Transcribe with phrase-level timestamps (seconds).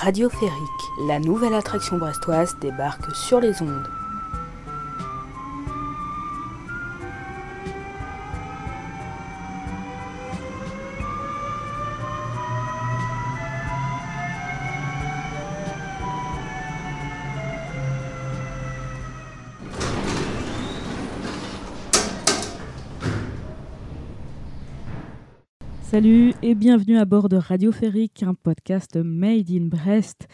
[0.00, 3.88] Radio Férique, la nouvelle attraction brestoise débarque sur les ondes.
[25.96, 30.28] Salut et bienvenue à bord de Radio Férique, un podcast made in Brest.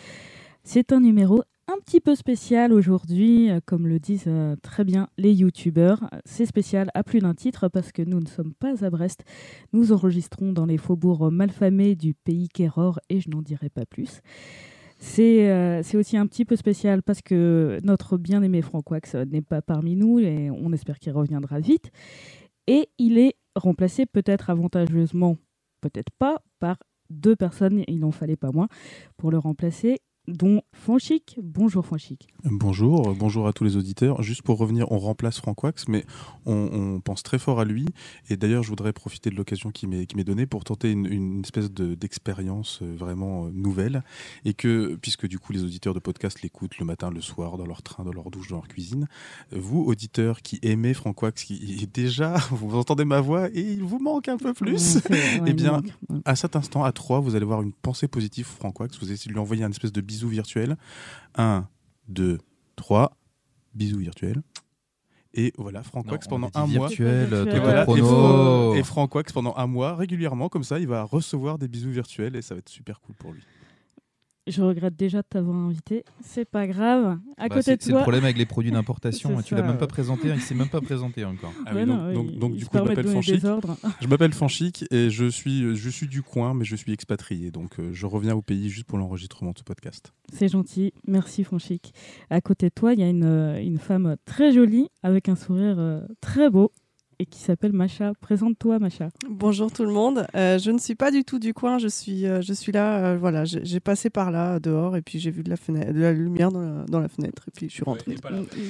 [0.64, 5.06] C'est un numéro un petit peu spécial aujourd'hui, euh, comme le disent euh, très bien
[5.18, 6.10] les youtubeurs.
[6.24, 9.22] C'est spécial à plus d'un titre parce que nous ne sommes pas à Brest.
[9.72, 14.20] Nous enregistrons dans les faubourgs malfamés du pays Kéror et je n'en dirai pas plus.
[14.98, 19.94] C'est euh, aussi un petit peu spécial parce que notre bien-aimé Francoax n'est pas parmi
[19.94, 21.92] nous et on espère qu'il reviendra vite.
[22.66, 25.36] Et il est remplacé peut-être avantageusement
[25.82, 26.78] peut-être pas, par
[27.10, 28.68] deux personnes, il n'en fallait pas moins,
[29.18, 31.38] pour le remplacer dont Fanchic.
[31.42, 32.28] Bonjour Fanchic.
[32.44, 34.22] Bonjour, bonjour à tous les auditeurs.
[34.22, 36.04] Juste pour revenir, on remplace Franck Wax, mais
[36.46, 37.86] on, on pense très fort à lui.
[38.30, 41.70] Et d'ailleurs, je voudrais profiter de l'occasion qui m'est donnée pour tenter une, une espèce
[41.72, 44.02] de- d'expérience euh, vraiment euh, nouvelle.
[44.44, 47.66] Et que, puisque du coup, les auditeurs de podcast l'écoutent le matin, le soir, dans
[47.66, 49.08] leur train, dans leur douche, dans leur cuisine,
[49.50, 53.98] vous, auditeurs qui aimez Franck Wax, qui déjà, vous entendez ma voix et il vous
[53.98, 54.98] manque un peu plus.
[55.46, 55.82] Eh bien,
[56.24, 58.98] À cet instant, à 3, vous allez voir une pensée positive Franck Wax.
[59.00, 60.76] Vous essayez de lui envoyer un espèce de bisou virtuel.
[61.36, 61.66] 1,
[62.08, 62.38] 2,
[62.76, 63.16] 3.
[63.74, 64.42] Bisous virtuels.
[65.34, 66.88] Et voilà, Franck Non, Wax on pendant un mois.
[66.88, 68.04] virtuel, Et, voilà, et, Chrono.
[68.04, 71.90] Fran- et Franck Wax pendant un mois, régulièrement, comme ça, il va recevoir des bisous
[71.90, 73.42] virtuels et ça va être super cool pour lui.
[74.48, 76.04] Je regrette déjà de t'avoir invité.
[76.20, 77.16] C'est pas grave.
[77.36, 78.02] À Bah, côté c'est de c'est le toi.
[78.02, 79.30] problème avec les produits d'importation.
[79.38, 81.52] C'est Tu l'as même pas présenté, il s'est même pas présenté encore.
[81.64, 83.40] Ah Ouais, donc, non, donc, il- donc, il du coup, je m'appelle Fanchic.
[84.00, 87.52] Je m'appelle Fanchic et je suis, je suis du coin, mais je suis expatrié.
[87.52, 90.12] Donc, euh, je reviens au pays juste pour l'enregistrement de ce podcast.
[90.32, 90.92] C'est gentil.
[91.06, 91.94] Merci Fanchic.
[92.28, 95.36] À côté de toi, il y a une, euh, une femme très jolie avec un
[95.36, 96.72] sourire euh, très beau
[97.22, 98.14] et qui s'appelle Macha.
[98.20, 99.10] Présente-toi Macha.
[99.30, 100.26] Bonjour tout le monde.
[100.34, 101.78] Euh, je ne suis pas du tout du coin.
[101.78, 103.12] Je suis, euh, je suis là.
[103.12, 106.00] euh, voilà, j'ai passé par là dehors et puis j'ai vu de la fenêtre, de
[106.00, 108.16] la lumière dans la, dans la fenêtre et puis je suis rentrée.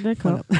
[0.04, 0.42] D'accord.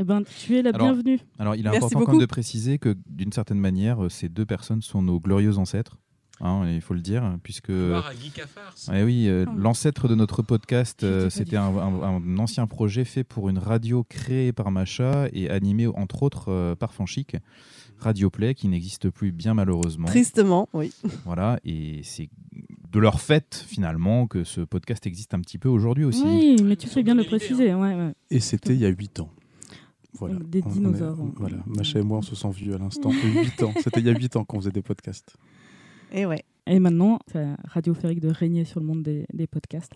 [0.00, 1.18] Eh ben, tu es la Alors, bienvenue.
[1.40, 4.46] Alors, il est Merci important quand même de préciser que d'une certaine manière, ces deux
[4.46, 5.98] personnes sont nos glorieux ancêtres.
[6.40, 7.70] Hein, il faut le dire, puisque.
[7.70, 8.88] À Geek à Farce.
[8.94, 9.52] Eh oui, euh, Ah.
[9.56, 14.04] l'ancêtre de notre podcast, euh, c'était un, un- un ancien projet fait pour une radio
[14.08, 17.36] créée par Macha et animée entre autres euh, par Fanchic,
[17.98, 20.06] Radio Play, qui n'existe plus bien malheureusement.
[20.06, 20.92] Tristement, oui.
[21.24, 22.28] Voilà, et c'est
[22.92, 26.22] de leur fait finalement que ce podcast existe un petit peu aujourd'hui aussi.
[26.24, 27.74] Oui, mais tu fais bien de le préciser.
[27.74, 28.12] Ouais, ouais.
[28.30, 29.30] Et c'était il y a 8 ans.
[30.14, 30.36] Voilà.
[30.36, 31.16] Des On- on est- dinosaures.
[31.36, 31.56] voilà.
[31.66, 33.10] Macha et moi, on se sent vieux à l'instant.
[33.34, 33.72] 8 ans.
[33.82, 35.36] C'était il y a 8 ans qu'on faisait des podcasts.
[36.12, 36.44] Et ouais.
[36.66, 39.92] Et maintenant, c'est Radio Férique de régner sur le monde des, des podcasts.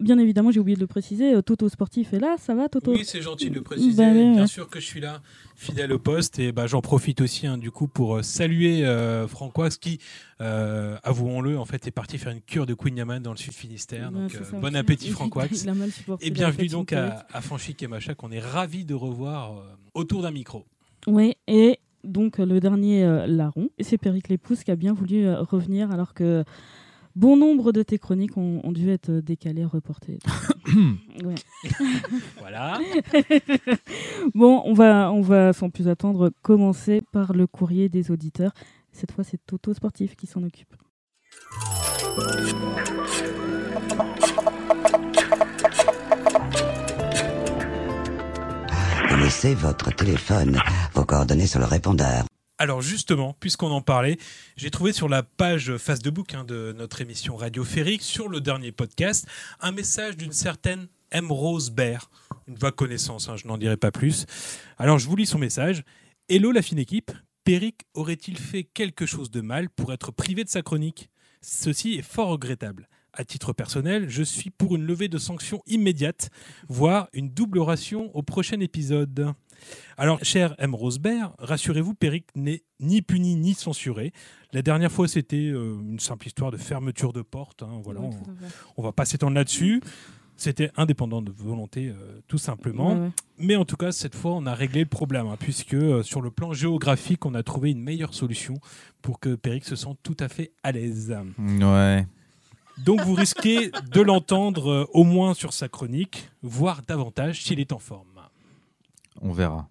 [0.00, 2.92] Bien évidemment, j'ai oublié de le préciser, euh, Toto Sportif est là, ça va Toto
[2.92, 4.02] Oui, c'est gentil de le préciser.
[4.02, 4.46] Bah ouais, Bien ouais.
[4.48, 5.22] sûr que je suis là,
[5.54, 9.28] fidèle au poste, et bah, j'en profite aussi hein, du coup pour euh, saluer euh,
[9.28, 9.98] Francois qui,
[10.40, 13.52] euh, avouons-le, en fait est parti faire une cure de Queen Yaman dans le sud
[13.54, 14.10] Finistère.
[14.12, 14.58] Ouais, Donc euh, ça.
[14.58, 15.46] bon appétit Il- Francois.
[15.50, 17.40] Il a mal supporté Et bienvenue donc à, à
[17.88, 19.62] Macha qu'on est ravis de revoir euh,
[19.94, 20.64] autour d'un micro.
[21.06, 24.92] Oui, et donc euh, le dernier euh, larron, et c'est Péricle Pousse qui a bien
[24.92, 26.44] voulu euh, revenir alors que
[27.16, 30.18] bon nombre de tes chroniques ont, ont dû être décalées, reportées.
[32.40, 32.78] Voilà.
[34.34, 38.52] Bon, on va, on va sans plus attendre commencer par le courrier des auditeurs.
[38.92, 40.74] Cette fois, c'est Toto Sportif qui s'en occupe.
[49.42, 50.58] Votre téléphone,
[50.94, 52.24] vos coordonnées sur le répondeur.
[52.56, 54.16] Alors justement, puisqu'on en parlait,
[54.56, 59.26] j'ai trouvé sur la page Facebook hein, de notre émission radiophérique, sur le dernier podcast,
[59.60, 61.30] un message d'une certaine M.
[61.30, 62.08] Rose Baird,
[62.46, 64.24] une vague connaissance, hein, je n'en dirai pas plus.
[64.78, 65.82] Alors je vous lis son message.
[66.28, 67.10] Hello la fine équipe,
[67.42, 71.10] Péric aurait-il fait quelque chose de mal pour être privé de sa chronique?
[71.42, 72.88] Ceci est fort regrettable.
[73.16, 76.30] À titre personnel, je suis pour une levée de sanctions immédiate,
[76.68, 79.32] voire une double ration au prochain épisode.
[79.96, 80.74] Alors, cher M.
[80.74, 84.12] Rosebert, rassurez-vous, Péric n'est ni puni ni censuré.
[84.52, 87.62] La dernière fois, c'était euh, une simple histoire de fermeture de porte.
[87.62, 88.10] hein, voilà, on,
[88.76, 89.80] on va pas s'étendre là-dessus.
[90.36, 92.94] C'était indépendant de volonté, euh, tout simplement.
[92.94, 93.10] Ouais, ouais.
[93.38, 96.20] Mais en tout cas, cette fois, on a réglé le problème, hein, puisque euh, sur
[96.20, 98.54] le plan géographique, on a trouvé une meilleure solution
[99.00, 101.16] pour que Péric se sente tout à fait à l'aise.
[101.38, 102.04] Ouais.
[102.84, 107.72] Donc, vous risquez de l'entendre euh, au moins sur sa chronique, voire davantage s'il est
[107.72, 108.06] en forme.
[109.22, 109.68] On verra.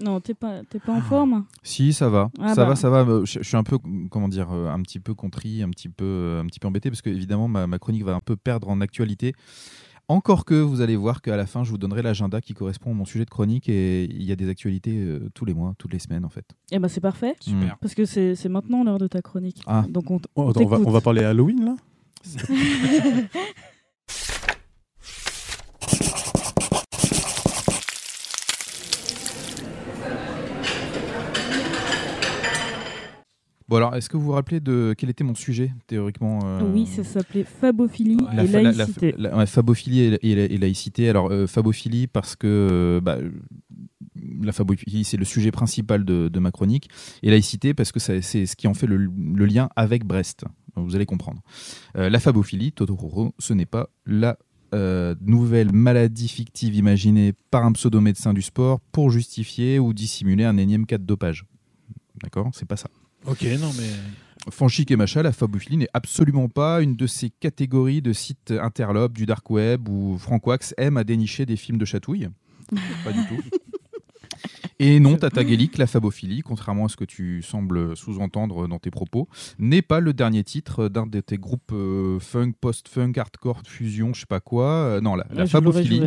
[0.00, 1.46] Non, t'es pas, t'es pas en forme?
[1.62, 2.70] Si, ça va, Ah ça bah.
[2.70, 2.98] va, ça va.
[3.00, 3.78] Euh, Je, je suis un peu,
[4.10, 7.00] comment dire, euh, un petit peu contrit, un petit peu, un petit peu embêté parce
[7.00, 9.34] que évidemment ma, ma chronique va un peu perdre en actualité.
[10.08, 12.94] Encore que vous allez voir qu'à la fin, je vous donnerai l'agenda qui correspond à
[12.94, 15.92] mon sujet de chronique et il y a des actualités euh, tous les mois, toutes
[15.94, 16.44] les semaines en fait.
[16.72, 17.36] Eh ben c'est parfait.
[17.40, 17.78] Super.
[17.78, 19.62] Parce que c'est c'est maintenant l'heure de ta chronique.
[19.66, 19.84] Ah.
[19.88, 21.76] Donc on, t- Oh, on attends, on, va, on va parler Halloween là?
[33.66, 36.86] Bon alors, est-ce que vous vous rappelez de quel était mon sujet théoriquement euh, Oui,
[36.86, 39.14] ça s'appelait Fabophilie la, et la- laïcité.
[39.16, 41.08] la- ouais, fabophilie et, et la- et laïcité.
[41.08, 43.16] Alors, euh, fabophilie parce que euh, bah,
[44.42, 46.90] la fabophilie, c'est le sujet principal de, de ma chronique.
[47.22, 50.44] Et laïcité parce que c'est ce qui en fait le, le lien avec Brest.
[50.76, 51.42] Vous allez comprendre.
[51.96, 54.38] Euh, la fabophilie, Totoro, ce n'est pas la
[54.74, 60.56] euh, nouvelle maladie fictive imaginée par un pseudo-médecin du sport pour justifier ou dissimuler un
[60.56, 61.44] énième cas de dopage.
[62.22, 62.50] D'accord?
[62.54, 62.88] C'est pas ça.
[63.26, 63.88] Ok, non mais.
[64.50, 69.14] Fanchic et Macha, la fabophilie n'est absolument pas une de ces catégories de sites interlopes
[69.14, 72.28] du dark web où Frank Wax aime à dénicher des films de chatouille.
[73.04, 73.42] pas du tout.
[74.78, 78.90] Et non, Tata Gaelic, la fabophilie, contrairement à ce que tu sembles sous-entendre dans tes
[78.90, 79.28] propos,
[79.58, 84.20] n'est pas le dernier titre d'un de tes groupes euh, funk, post-funk, hardcore, fusion, je
[84.20, 84.66] sais pas quoi.
[84.66, 86.02] Euh, non, la, Ouais, fabophilie.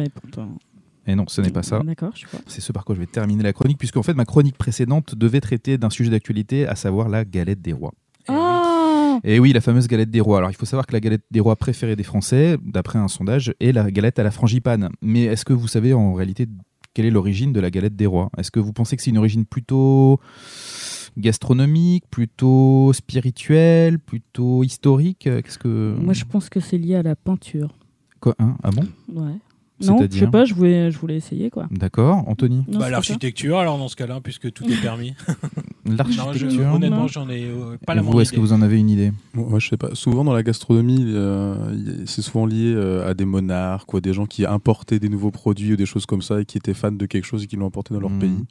[1.09, 1.79] Et non, ce n'est pas ça.
[1.79, 2.25] D'accord, je.
[2.47, 5.39] C'est ce par quoi je vais terminer la chronique, puisqu'en fait, ma chronique précédente devait
[5.39, 7.93] traiter d'un sujet d'actualité, à savoir la galette des rois.
[8.27, 10.39] Ah Et oui, la fameuse galette des rois.
[10.39, 13.53] Alors, il faut savoir que la galette des rois préférée des Français, d'après un sondage,
[13.61, 14.89] est la galette à la frangipane.
[15.01, 16.45] Mais est-ce que vous savez en réalité
[16.97, 18.31] quelle est l'origine de la galette des rois?
[18.39, 20.19] Est-ce que vous pensez que c'est une origine plutôt
[21.15, 25.19] gastronomique, plutôt spirituelle, plutôt historique?
[25.19, 27.75] Qu'est-ce que Moi, je pense que c'est lié à la peinture.
[28.19, 28.57] Quoi hein?
[28.63, 28.87] Ah bon?
[29.13, 29.35] Ouais.
[29.85, 31.67] Non, je sais pas, je voulais, je voulais essayer quoi.
[31.69, 32.63] D'accord, Anthony.
[32.67, 35.13] Non, Bah, l'architecture, alors dans ce cas-là, puisque tout est permis.
[35.87, 36.73] Non, je- L'architecture.
[36.73, 38.89] honnêtement, j'en ai euh, pas Et la vous, moindre est-ce que vous en avez une
[38.89, 39.95] idée Bon, Moi, je sais pas.
[39.95, 44.11] Souvent dans la gastronomie, euh, c'est souvent lié euh, à des monarques ou à des
[44.11, 46.91] gens qui importaient des nouveaux produits ou des choses comme ça et qui étaient fans
[46.91, 48.19] de quelque chose et qui l'ont importé dans leur Hmm.
[48.19, 48.45] pays.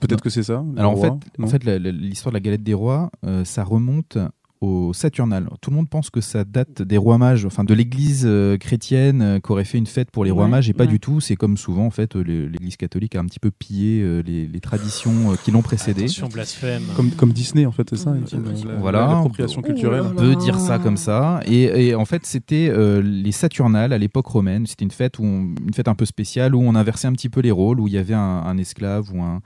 [0.00, 0.64] Peut-être que c'est ça.
[0.76, 4.18] Alors en fait, en fait l'histoire de la galette des rois, euh, ça remonte
[4.62, 5.48] au Saturnal.
[5.60, 9.20] Tout le monde pense que ça date des rois mages, enfin de l'église euh, chrétienne
[9.22, 10.90] euh, qui aurait fait une fête pour les rois Ouais, mages, et pas ouais.
[10.90, 11.20] du tout.
[11.20, 14.46] C'est comme souvent en fait euh, l'église catholique a un petit peu pillé euh, les,
[14.46, 16.02] les traditions euh, qui l'ont précédé.
[16.02, 16.82] Attention, blasphème.
[16.96, 18.14] comme, comme Disney, en fait, c'est ça.
[18.14, 19.06] La- Voilà.
[19.08, 20.02] L'appropriation culturelle.
[20.12, 21.40] On peut dire ça comme ça.
[21.46, 24.66] Et, et en fait, c'était euh, les Saturnales à l'époque romaine.
[24.66, 27.28] C'était une fête où on- une fête un peu spéciale où on inversait un petit
[27.28, 29.40] peu les rôles, où il y avait un, un esclave ou un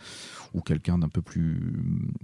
[0.57, 1.61] ou quelqu'un d'un peu plus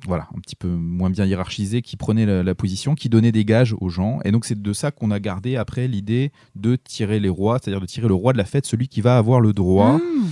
[0.06, 3.44] voilà un petit peu moins bien hiérarchisé qui prenait la, la position qui donnait des
[3.44, 7.20] gages aux gens et donc c'est de ça qu'on a gardé après l'idée de tirer
[7.20, 9.52] les rois c'est-à-dire de tirer le roi de la fête celui qui va avoir le
[9.52, 10.26] droit Ah,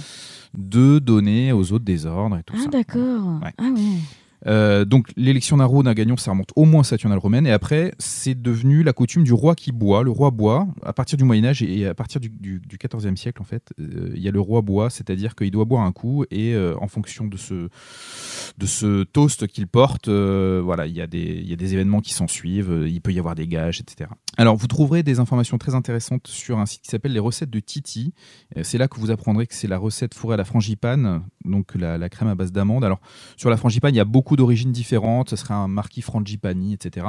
[0.56, 3.40] de donner aux autres des ordres et tout ah, ça d'accord.
[3.42, 3.52] Ouais.
[3.58, 3.98] Ah ouais.
[4.46, 7.46] Euh, donc l'élection d'un roi, d'un gagnant, ça remonte au moins Saturnale romaine.
[7.46, 10.02] Et après, c'est devenu la coutume du roi qui boit.
[10.02, 12.30] Le roi boit à partir du Moyen Âge et à partir du,
[12.70, 15.82] 14e siècle, en fait, euh, il y a le roi boit, c'est-à-dire qu'il doit boire
[15.82, 21.06] un coup et euh, en fonction de ce, toast qu'il porte, voilà, il y, a
[21.06, 22.86] des, événements qui s'en suivent.
[22.86, 24.10] Il peut y avoir des gages, etc.
[24.36, 27.60] Alors, vous trouverez des informations très intéressantes sur un site qui s'appelle les recettes de
[27.60, 28.14] Titi.
[28.62, 31.98] C'est là que vous apprendrez que c'est la recette fourrée à la frangipane, donc la,
[31.98, 32.84] la crème à base d'amande.
[32.84, 33.00] Alors,
[33.36, 35.30] sur la frangipane, il y a beaucoup d'origines différentes.
[35.30, 37.06] Ce serait un marquis frangipani, etc.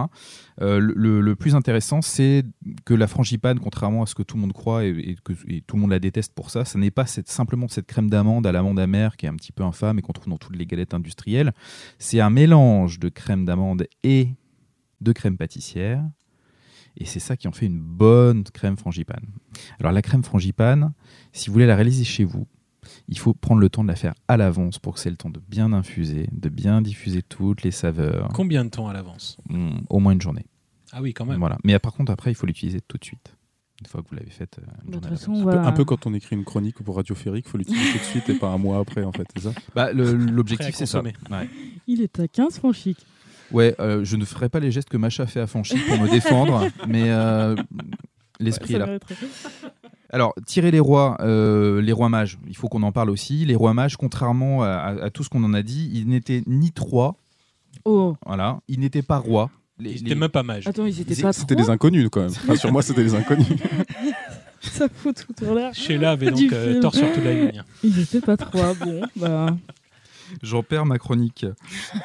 [0.61, 2.43] Euh, le, plus intéressant, c'est
[2.85, 5.81] que la frangipane, contrairement à ce que tout le monde croit et, que tout le
[5.81, 9.17] monde la déteste pour ça, ça n'est pas simplement cette crème d'amande à l'amande amère
[9.17, 11.53] qui est un petit peu infâme et qu'on trouve dans toutes les galettes industrielles.
[11.99, 14.29] C'est un mélange de crème d'amande et
[15.01, 16.03] de crème pâtissière.
[16.97, 19.25] Et c'est ça qui en fait une bonne crème frangipane.
[19.79, 20.93] Alors la crème frangipane,
[21.31, 22.47] si vous voulez la réaliser chez vous,
[23.07, 25.29] il faut prendre le temps de la faire à l'avance pour que c'est le temps
[25.29, 28.29] de bien infuser, de bien diffuser toutes les saveurs.
[28.33, 30.45] Combien de temps à l'avance Mm, au moins une journée.
[30.93, 31.39] Ah oui, quand même.
[31.39, 31.57] Voilà.
[31.63, 33.35] Mais par contre, après, il faut l'utiliser tout de suite.
[33.81, 34.59] Une fois que vous l'avez faite.
[34.59, 34.97] euh.
[34.97, 35.65] Un peu- voilà.
[35.65, 38.03] Un peu quand on écrit une chronique pour Radio Férique, il faut l'utiliser tout de
[38.03, 41.01] suite et pas un mois après, en fait, c'est ça Bah, L'objectif, c'est ça.
[41.01, 41.13] Ouais,
[41.87, 42.97] Il est à 15 francs chic.
[43.51, 46.09] Ouais, euh, je ne ferai pas les gestes que Macha fait à Fanchi pour me
[46.09, 47.55] défendre, mais euh,
[48.39, 48.99] l'esprit est là.
[50.11, 53.45] Alors, tirer les rois, euh, les rois mages, il faut qu'on en parle aussi.
[53.45, 56.43] Les rois mages, contrairement à, à- à tout ce qu'on en a dit, ils n'étaient
[56.47, 57.15] ni trois,
[57.85, 59.49] Oh, voilà, ils n'étaient pas rois.
[59.79, 60.67] Les- Ils les- étaient même pas mages.
[60.67, 62.29] attends, ils étaient pas C'était des inconnus, quand même.
[62.29, 63.47] Enfin, sur moi, c'était des inconnus.
[64.61, 65.73] Ça fout tout en l'air.
[65.73, 67.63] Sheila avait donc euh, tort sur toute la ligne.
[67.83, 68.73] Ils étaient pas trois.
[68.75, 69.55] Bon, bah.
[70.43, 71.45] J'en perds ma chronique.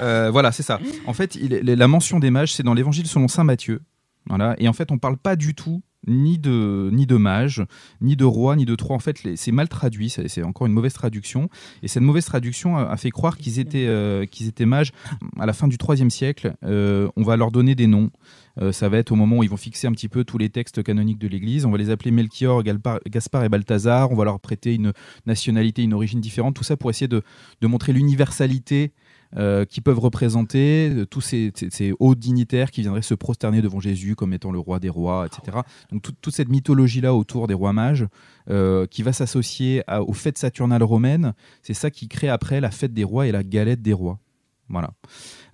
[0.01, 0.81] Euh, voilà, c'est ça.
[1.07, 3.83] En fait, il est- la mention des mages, c'est dans l'évangile selon saint Matthieu.
[4.29, 4.55] Voilà.
[4.59, 7.65] Et en fait, on parle pas du tout ni de, ni de mage,
[8.01, 8.97] ni de roi, ni de trois.
[8.97, 10.11] En fait, c'est mal traduit.
[10.11, 11.49] C'est encore une mauvaise traduction.
[11.83, 14.93] Et cette mauvaise traduction a, fait croire qu'ils étaient, euh, étaient mages
[15.39, 16.55] à la fin du IIIe siècle.
[16.65, 18.11] Euh, on va leur donner des noms.
[18.59, 20.49] Euh, ça va être au moment où ils vont fixer un petit peu tous les
[20.49, 21.67] textes canoniques de l'Église.
[21.67, 24.11] On va les appeler Melchior, Gaspard et Balthazar.
[24.13, 24.93] On va leur prêter une
[25.27, 26.55] nationalité, une origine différente.
[26.55, 27.23] Tout ça pour essayer de,
[27.61, 28.93] de montrer l'universalité
[29.37, 31.53] euh, qui peuvent représenter euh, tous ces,
[31.99, 35.59] hauts dignitaires qui viendraient se prosterner devant Jésus comme étant le roi des rois, etc.
[35.91, 38.07] Donc tout- toute cette mythologie-là autour des rois mages
[38.51, 42.93] euh, qui va s'associer aux fêtes saturnales romaines, c'est ça qui crée après la fête
[42.95, 44.21] des rois et la galette des rois.
[44.69, 44.91] Voilà.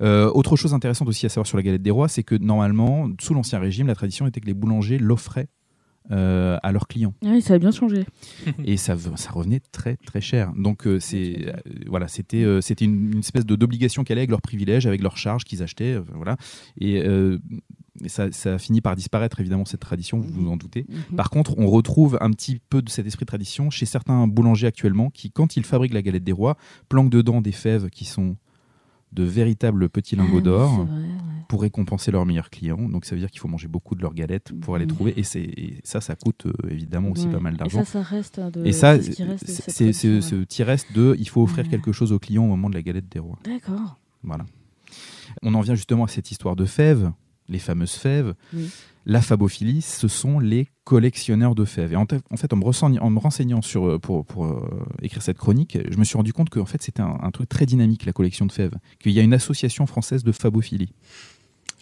[0.00, 3.34] Autre chose intéressante aussi à savoir sur la galette des rois, c'est que normalement, sous
[3.34, 5.48] l'Ancien Régime, la tradition était que les boulangers l'offraient
[6.10, 8.04] euh, à leurs clients Oui, ça a bien changé.
[8.64, 10.52] et ça, ça revenait très très cher.
[10.56, 11.52] Donc euh, c'est euh,
[11.86, 15.02] voilà, c'était euh, c'était une, une espèce de d'obligation qu'elle allait avec leurs privilèges, avec
[15.02, 16.36] leurs charges qu'ils achetaient, euh, voilà.
[16.80, 17.38] Et euh,
[18.02, 20.86] et ça, ça a fini par disparaître évidemment cette tradition, vous vous en doutez.
[20.88, 21.16] Mhm.
[21.16, 24.66] Par contre, on retrouve un petit peu de cet esprit de tradition chez certains boulangers
[24.66, 26.56] actuellement qui, quand ils fabriquent la galette des rois,
[26.88, 28.36] planquent dedans des fèves qui sont
[29.12, 30.86] de véritables petits lingots Ah d'or ouais.
[31.48, 32.88] pour récompenser leurs meilleurs clients.
[32.88, 35.12] Donc ça veut dire qu'il faut manger beaucoup de leurs galettes pour aller trouver.
[35.18, 37.32] Et, et ça, ça coûte euh, évidemment aussi Ouais.
[37.32, 37.80] pas mal Et d'argent.
[37.84, 38.64] ça, ça reste hein, de.
[38.64, 40.40] Et ça, c'est ce tradition, ce ouais.
[40.46, 41.70] petit reste de il faut offrir Ouais.
[41.70, 43.38] quelque chose aux clients au moment de la galette des rois.
[43.44, 43.98] D'accord.
[44.22, 44.44] Voilà.
[45.42, 47.10] On en vient justement à cette histoire de fèves,
[47.48, 48.34] les fameuses fèves.
[48.54, 48.70] Oui.
[49.04, 51.92] La fabophilie, ce sont les collectionneurs de fèves.
[51.92, 55.38] Et en, fait, en me, renseignant, en renseignant sur, euh, pour, pour, euh, écrire cette
[55.38, 58.04] chronique, je me suis rendu compte que en fait, c'était un, un truc très dynamique,
[58.04, 58.74] la collection de fèves.
[59.00, 60.92] Qu'il y a une association française de fabophilie.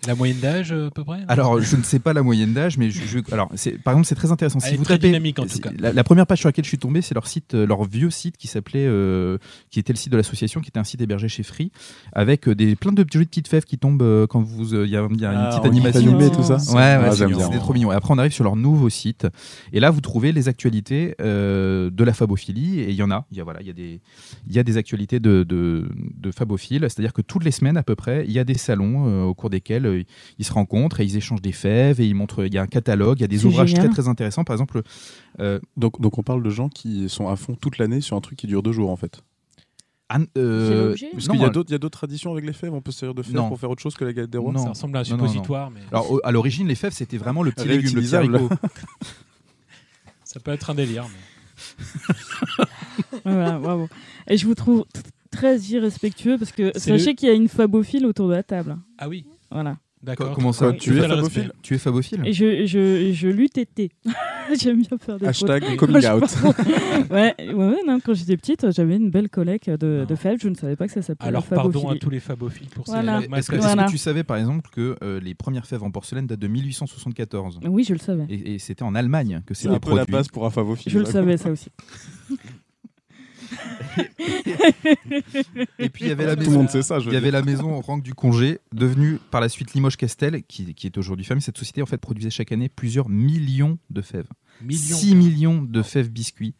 [0.07, 2.79] La moyenne d'âge, euh, à peu près Alors, je ne sais pas la moyenne d'âge,
[2.79, 3.49] mais je, je- alors,
[3.85, 4.59] par exemple, c'est très intéressant.
[4.65, 5.71] Elle est vous très tapez- dynamique, en tout cas.
[5.79, 8.09] La, la première page sur laquelle je suis tombé, c'est leur site, euh, leur vieux
[8.11, 9.37] site qui s'appelait, euh,
[9.71, 11.71] qui était le site de l'association, qui était un site hébergé chez Free,
[12.13, 14.97] avec euh, des plein de jolies petites fèves qui tombent euh, quand vous, il y
[14.97, 16.01] a, y a une Ah, petite animation.
[16.15, 17.93] animé, tout ça Ouais, ouais, Ah, c'était trop mignon.
[17.93, 19.27] Et après, on arrive sur leur nouveau site.
[19.75, 22.81] Et là, vous trouvez les actualités euh, de la fabophilie.
[22.81, 23.27] Et il y en a.
[23.33, 24.01] Il y a, voilà, il y a, des,
[24.49, 25.89] il y a des actualités de, de,
[26.19, 26.81] de fabophiles.
[26.89, 29.35] C'est-à-dire que toutes les semaines, à peu près, il y a des salons euh, au
[29.35, 30.05] cours desquels euh,
[30.39, 32.45] ils se rencontrent et ils échangent des fèves et ils montrent.
[32.47, 33.87] Il y a un catalogue, il y a des ouvrages génial.
[33.91, 34.45] très, très intéressants.
[34.45, 34.83] Par exemple,
[35.41, 38.21] euh, Donc, donc on parle de gens qui sont à fond toute l'année sur un
[38.21, 39.23] truc qui dure deux jours en fait.
[40.13, 42.53] Anne- euh, Parce qu'il y a euh, d'autres il y a d'autres traditions avec les
[42.53, 43.49] fèves, on peut se servir de fèves Non.
[43.49, 44.53] pour faire autre chose que la galette des rois.
[44.53, 44.63] Non.
[44.65, 45.29] Ça ressemble à un Non, non, non.
[45.29, 48.17] suppositoire, mais Alors, au- à l'origine, les fèves, c'était vraiment le petit légume, le petit
[48.17, 48.49] haricot.
[50.25, 51.05] ça peut être un délire.
[51.09, 51.85] mais-
[53.25, 53.89] Voilà, bravo.
[54.29, 54.85] Et je vous trouve
[55.31, 58.79] très irrespectueux parce que sachez le- qu'il y a une fabophile autour de la table.
[58.99, 59.77] Ah oui, Voilà.
[60.03, 60.33] d'accord.
[60.35, 61.53] Comment ça tu es fabophile.
[61.63, 63.91] Tu es fabophile je, je, je lutte été.
[64.61, 66.25] J'aime bien faire des Hashtag coming out.
[67.11, 70.39] ouais, ouais, ouais, non, quand j'étais petite, j'avais une belle collecte de, de fèves.
[70.43, 72.93] Je ne savais pas que ça s'appelait Alors pardon à tous les fabophiles pour ces
[72.95, 73.21] Voilà.
[73.29, 73.57] mal Est-ce que.
[73.57, 73.85] Voilà.
[73.85, 77.85] tu savais par exemple que euh, les premières fèves en porcelaine datent de 1874 Oui,
[77.85, 78.25] je le savais.
[78.29, 80.91] et, et c'était en Allemagne que C'est c'était un peu la base pour un favophile.
[80.91, 81.69] Je le savais, ça aussi.
[85.79, 86.99] Et puis il y avait la Tout le maison, monde sait ça.
[86.99, 87.41] Je veux il y avait dire.
[87.41, 91.25] la maison Ranque du Congé, devenue par la suite Limoges Castel, qui, qui est aujourd'hui
[91.25, 91.43] famille.
[91.43, 94.29] Cette société en fait produisait chaque année plusieurs millions de fèves.
[94.63, 94.97] Millions.
[94.97, 96.55] 6 millions de fèves biscuits,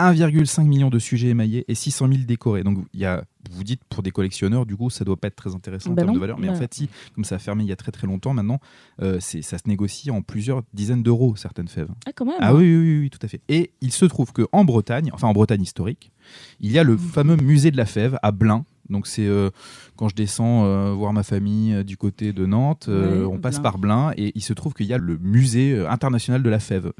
[0.00, 2.62] 1,5 million de sujets émaillés et 600 000 décorés.
[2.62, 5.36] Donc il y a, vous dites pour des collectionneurs, du coup ça doit pas être
[5.36, 6.14] très intéressant en Bah termes non.
[6.14, 6.58] de valeur, mais en Bah.
[6.60, 8.60] fait si, comme ça a fermé il y a très très longtemps maintenant,
[9.02, 11.90] euh, c'est, ça se négocie en plusieurs dizaines d'euros certaines fèves.
[12.06, 12.36] Ah, quand même.
[12.40, 13.42] Ah oui, oui, oui, oui, tout à fait.
[13.50, 16.12] Et il se trouve que en Bretagne, enfin en Bretagne historique,
[16.60, 18.64] il y a le fameux musée de la fève à Blain.
[18.90, 19.48] Donc c'est euh,
[19.96, 22.86] quand je descends euh, voir ma famille euh, du côté de Nantes,
[23.26, 26.50] on passe par Blain et il se trouve qu'il y a le musée international de
[26.50, 26.92] la fève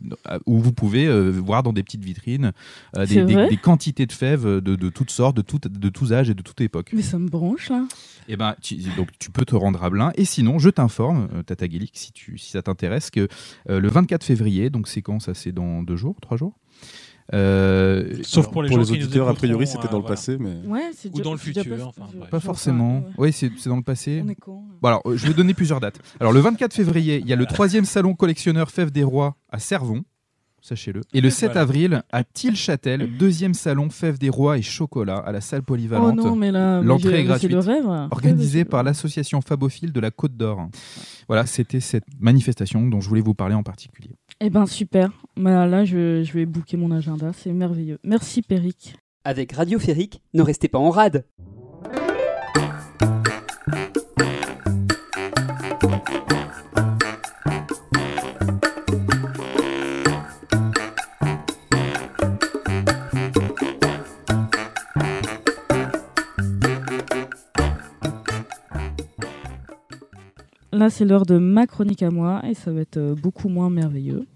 [0.47, 2.52] où vous pouvez voir dans des petites vitrines
[3.49, 6.40] des, quantités de fèves de, de toutes sortes, de, toutes- de tous âges et de
[6.43, 6.90] toute époque.
[6.95, 7.87] Mais ça me branche, là.
[8.28, 10.11] Et ben, tu, donc tu peux te rendre à Blain.
[10.14, 13.28] Et sinon, je t'informe, Tata Guélic, si, tu, si ça t'intéresse, que
[13.69, 16.54] le 24 février, donc c'est quand ça C'est dans deux jours, trois jours?
[17.33, 20.09] Euh, Sauf pour les pour auditeurs, a priori, euh, c'était dans le voilà.
[20.16, 22.07] passé, mais Ouais, c'est Ou dans le futur, pas- enfin.
[22.31, 23.02] Pas forcément.
[23.16, 24.23] Oui, c'est dans le passé.
[24.25, 24.62] On est con.
[24.83, 25.99] Bon, alors, euh, je vais donner plusieurs dates.
[26.21, 29.59] Alors, le 24 février, il y a le troisième salon collectionneur Fèves des Rois à
[29.59, 30.02] Servon,
[30.64, 31.02] sachez-le.
[31.12, 31.61] Et le 7 Voilà.
[31.61, 36.16] avril, à Tilchâtel, deuxième salon Fèves des Rois et chocolat à la salle Oh polyvalente.
[36.16, 37.54] non, mais là, L'entrée est c'est le gratuite.
[37.54, 37.87] rêve.
[38.11, 40.68] Organisée Ouais, par l'association Fabophile de la Côte d'Or.
[41.28, 44.11] Voilà, c'était cette manifestation dont je voulais vous parler en particulier.
[44.40, 45.11] Eh ben super.
[45.37, 47.33] Bah, là, je, je vais booker mon agenda.
[47.33, 47.99] C'est merveilleux.
[48.04, 48.97] Merci, Péric.
[49.25, 51.25] Avec Radio Férique, ne restez pas en rade.
[70.75, 73.71] Là c'est l'heure de ma chronique à moi et ça va être euh, beaucoup moins
[73.71, 74.26] merveilleux.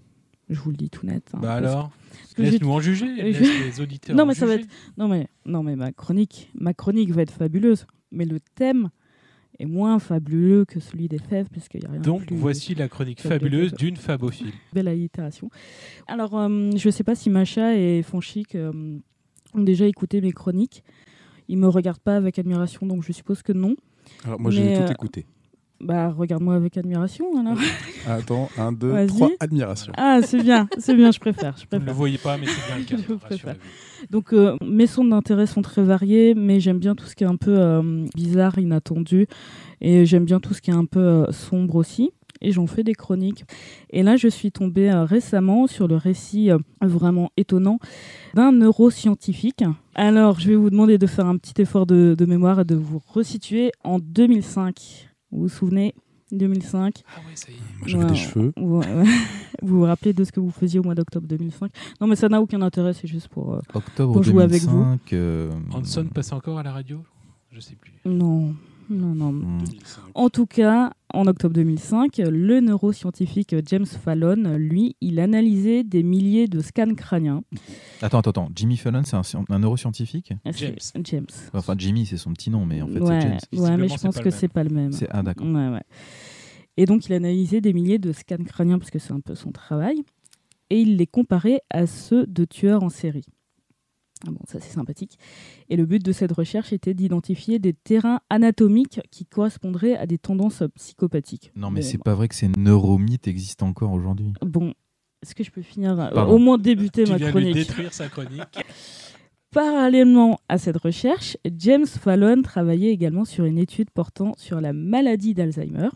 [0.49, 1.23] Je vous le dis tout net.
[1.33, 1.91] hein, Bah parce- alors
[2.37, 3.05] Laisse-nous en juger.
[3.21, 4.67] Laisse les auditeurs Non, en mais ça va juger.
[4.97, 7.85] Non mais, non mais ma chronique, ma chronique va être fabuleuse.
[8.11, 8.89] Mais le thème
[9.59, 12.73] est moins fabuleux que celui des fèves puisqu'il y a rien de Donc plus voici
[12.75, 14.53] la chronique fabuleuse d'une fabophile.
[14.73, 15.49] belle allitération.
[16.07, 18.71] Alors, euh, je sais pas si Macha et Fonchic euh,
[19.53, 20.83] ont déjà écouté mes chroniques.
[21.49, 23.75] Ils me regardent pas avec admiration, donc je suppose que non.
[24.23, 25.25] Alors moi j'ai tout écouté.
[25.81, 27.57] Bah, regarde-moi avec admiration alors.
[28.07, 29.93] Attends, un, deux, trois, admiration.
[29.95, 31.55] Ah, c'est bien, c'est bien, je préfère.
[31.57, 33.03] Je Vous ne le voyez pas, mais c'est bien le cas.
[33.07, 33.55] Je préfère.
[34.09, 37.27] Donc, euh, mes centres d'intérêt sont très variés, mais j'aime bien tout ce qui est
[37.27, 39.27] un peu euh, bizarre, inattendu,
[39.81, 42.11] et j'aime bien tout ce qui est un peu euh, sombre aussi.
[42.41, 43.43] Et j'en fais des chroniques.
[43.89, 47.79] Et là, je suis tombée euh, récemment sur le récit euh, vraiment étonnant
[48.33, 49.63] d'un neuroscientifique.
[49.95, 52.75] Alors, je vais vous demander de faire un petit effort de, de mémoire et de
[52.75, 55.08] vous resituer en 2005.
[55.31, 55.93] Vous vous souvenez
[56.31, 57.57] 2005 Ah ouais, ça y est.
[57.79, 58.09] Moi j'avais Ouais.
[58.11, 58.53] des cheveux.
[58.57, 58.81] vous,
[59.61, 61.71] vous vous rappelez de ce que vous faisiez au mois d'octobre 2005
[62.01, 63.53] Non, mais ça n'a aucun intérêt, c'est juste pour...
[63.55, 65.13] euh, Octobre Pour jouer avec 2005.
[65.13, 67.03] euh, Hanson passe encore à la radio?
[67.51, 67.93] Je sais plus.
[68.05, 68.53] Non,
[68.89, 69.31] non, non.
[69.31, 69.59] hmm.
[69.65, 70.01] 2005.
[70.15, 76.47] En tout cas, en octobre 2005, le neuroscientifique James Fallon, lui, il analysait des milliers
[76.47, 77.43] de scans crâniens.
[78.01, 78.49] Attends, attends, attends.
[78.55, 80.33] Jimmy Fallon, c'est un, un neuroscientifique?
[80.45, 81.03] Ah, c'est- James.
[81.05, 81.25] James.
[81.53, 83.27] Enfin, Jimmy, c'est son petit nom, mais en fait, ouais, c'est
[83.57, 83.63] James.
[83.63, 84.91] ouais, mais je pense que c'est pas le même.
[84.91, 85.47] C'est- Ah, d'accord.
[85.47, 85.83] Ouais, ouais.
[86.77, 89.51] Et donc, il analysait des milliers de scans crâniens parce que c'est un peu son
[89.51, 90.03] travail.
[90.69, 93.25] Et il les comparait à ceux de tueurs en série.
[94.27, 95.17] Ah Bon, ça c'est sympathique.
[95.69, 100.17] Et le but de cette recherche était d'identifier des terrains anatomiques qui correspondraient à des
[100.17, 101.51] tendances psychopathiques.
[101.55, 104.33] Non, mais Bon, c'est pas vrai que ces neuromythes existent encore aujourd'hui.
[104.41, 104.73] Bon,
[105.23, 106.33] est-ce que je peux finir euh, Pardon.
[106.33, 107.55] Au moins débuter Tu ma viens de lui chronique?
[107.67, 108.41] détruire sa chronique.
[109.51, 115.33] Parallèlement à cette recherche, James Fallon travaillait également sur une étude portant sur la maladie
[115.33, 115.89] d'Alzheimer.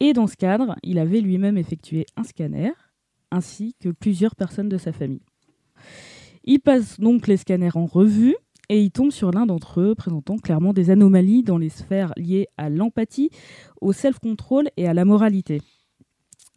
[0.00, 2.72] Et dans ce cadre, il avait lui-même effectué un scanner,
[3.30, 5.22] ainsi que plusieurs personnes de sa famille.
[6.44, 8.36] Il passe donc les scanners en revue
[8.68, 12.48] et il tombe sur l'un d'entre eux présentant clairement des anomalies dans les sphères liées
[12.58, 13.30] à l'empathie,
[13.80, 15.62] au self-control et à la moralité.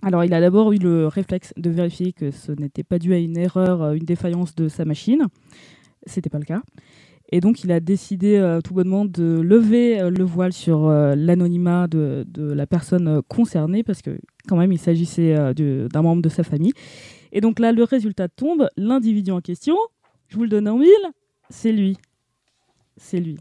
[0.03, 3.17] Alors, il a d'abord eu le réflexe de vérifier que ce n'était pas dû à
[3.17, 5.27] une erreur, euh, une défaillance de sa machine.
[6.07, 6.63] C'était pas le cas.
[7.31, 11.87] Et donc, il a décidé euh, tout bonnement de lever euh, le voile sur l'anonymat
[11.87, 16.73] de, la personne concernée, parce que quand même, il s'agissait d'un membre de sa famille.
[17.31, 18.69] Et donc là, le résultat tombe.
[18.77, 19.77] L'individu en question,
[20.27, 20.89] je vous le donne en mille,
[21.49, 21.97] c'est lui.
[22.97, 23.37] C'est lui.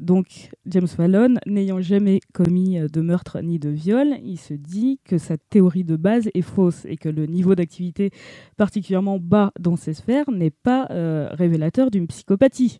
[0.00, 4.98] Donc, James Fallon, n'ayant jamais commis euh, de meurtre ni de viol, il se dit
[5.04, 8.10] que sa théorie de base est fausse et que le niveau d'activité
[8.56, 12.78] particulièrement bas dans ces sphères n'est pas euh, révélateur d'une psychopathie.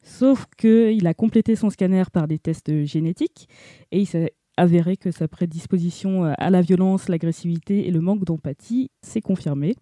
[0.00, 3.46] Sauf qu'il a complété son scanner par des tests génétiques
[3.92, 8.24] et il s'est avéré que sa prédisposition euh, à la violence, l'agressivité et le manque
[8.24, 9.76] d'empathie s'est confirmée.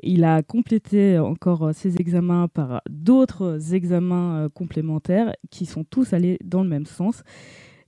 [0.00, 6.12] Il a complété encore euh, ses examens par d'autres examens euh, complémentaires qui sont tous
[6.12, 7.22] allés dans le même sens.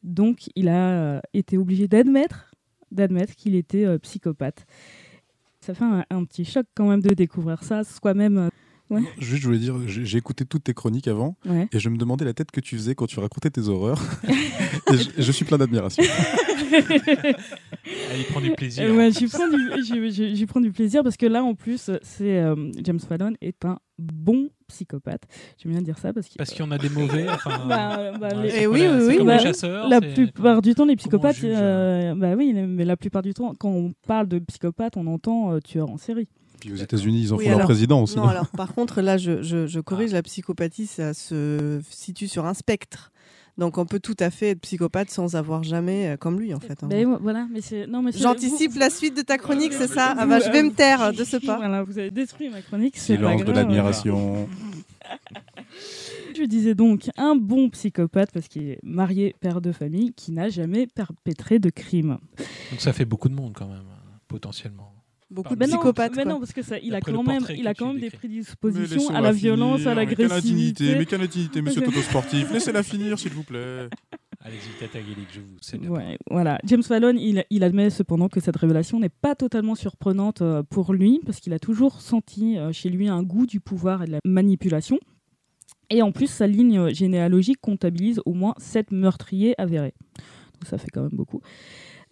[0.03, 2.51] Donc il a été obligé d'admettre
[2.91, 4.67] d'admettre qu'il était psychopathe.
[5.61, 8.51] Ça fait un, un petit choc quand même de découvrir ça soi-même.
[8.93, 11.69] Euh, Juste, je voulais dire, j'ai écouté toutes tes chroniques avant Ouais.
[11.73, 14.01] et je me demandais la tête que tu faisais quand tu racontais tes horreurs.
[14.93, 16.03] et je, je suis plein d'admiration.
[17.07, 18.85] Ah, il prend du plaisir.
[18.85, 23.01] Euh, ouais, j'y prends, du- prends plaisir parce que là, en plus, c'est euh, James
[23.01, 25.23] Fallon est un bon psychopathe.
[25.63, 27.27] J'aime bien dire ça parce que Parce qu'il y en a des mauvais.
[27.29, 29.89] Enfin, Bah, bah, ouais, les- c'est Eh oui, oui, c'est oui, comme bah, les chasseurs.
[29.89, 33.71] la plupart du temps, les psychopathes, euh, bah oui, mais la plupart du temps, quand
[33.71, 36.29] on parle de psychopathe, on entend euh, tueur en série.
[36.65, 38.17] Puis aux États-Unis, ils en Oui, font leur président aussi.
[38.17, 40.17] Non, alors par contre, là, je, je- je corrige, Ah.
[40.17, 43.11] la psychopathie, ça se situe sur un spectre.
[43.59, 46.61] Donc on peut tout à fait être psychopathe sans avoir jamais euh, comme lui, en
[46.61, 46.83] fait.
[46.83, 46.89] hein.
[46.91, 49.87] Mais voilà, mais c'est non, mais c'est- J'anticipe vous- la suite de ta chronique, c'est
[49.87, 50.15] ça?
[50.15, 51.59] vous- Ah bah, je vais me taire de ce pas.
[51.59, 52.97] Voilà, vous avez détruit ma chronique.
[52.97, 54.49] c'est pas Silence de l'admiration.
[56.37, 60.49] Je disais donc un bon psychopathe parce qu'il est marié, père de famille, qui n'a
[60.49, 62.19] jamais perpétré de crime.
[62.71, 63.85] Donc ça fait beaucoup de monde quand même,
[64.29, 64.93] potentiellement.
[65.31, 66.17] Beaucoup de psychopathes.
[66.17, 69.09] mais non, parce que ça, il a quand même, il a quand même des prédispositions
[69.11, 70.97] à la violence, à l'agressivité.
[70.97, 73.89] Mais quelle indignité, monsieur Toto Sportif Laissez-la finir, s'il vous plaît.
[74.41, 74.99] Allez-y, Tata
[75.33, 75.87] je vous cède.
[75.87, 76.59] Ouais, voilà.
[76.65, 80.93] James Fallon, il, il admet cependant que cette révélation n'est pas totalement surprenante euh, pour
[80.93, 84.13] lui, parce qu'il a toujours senti euh, chez lui un goût du pouvoir et de
[84.13, 84.99] la manipulation.
[85.89, 89.95] Et en plus, sa ligne généalogique comptabilise au moins sept meurtriers avérés.
[90.55, 91.41] Donc ça fait quand même beaucoup.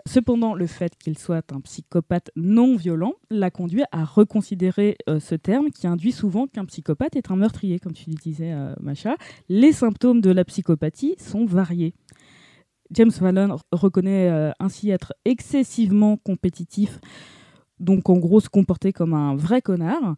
[0.06, 5.34] Cependant, le fait qu'il soit un psychopathe non parlant l'a conduit à reconsidérer euh, ce
[5.34, 9.16] terme qui induit souvent qu'un psychopathe est un meurtrier, comme tu disais, euh, Macha.
[9.48, 11.94] Les symptômes de la psychopathie sont variés.
[12.90, 17.00] James Fallon reconnaît euh, ainsi être excessivement compétitif,
[17.78, 20.16] donc en gros se comporter comme un vrai connard,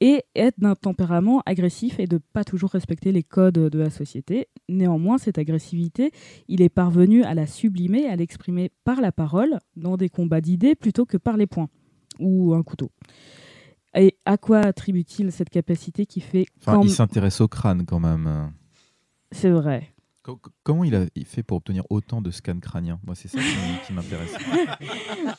[0.00, 4.46] et être d'un tempérament agressif et de pas toujours respecter les codes de la société.
[4.68, 6.12] Néanmoins, cette agressivité,
[6.46, 10.74] il est parvenu à la sublimer, à l'exprimer par la parole, dans des combats d'idées
[10.76, 11.68] plutôt que par les poings
[12.20, 12.90] ou un couteau.
[13.96, 17.98] Et à quoi attribue-t-il cette capacité qui fait Enfin, quand- il s'intéresse au crâne quand
[18.00, 18.52] même.
[19.32, 19.88] C'est vrai.
[20.22, 22.98] Co- co- Comment il a fait pour obtenir autant de scans crâniens?
[23.06, 24.34] Moi, c'est ça qui, qui m'intéresse.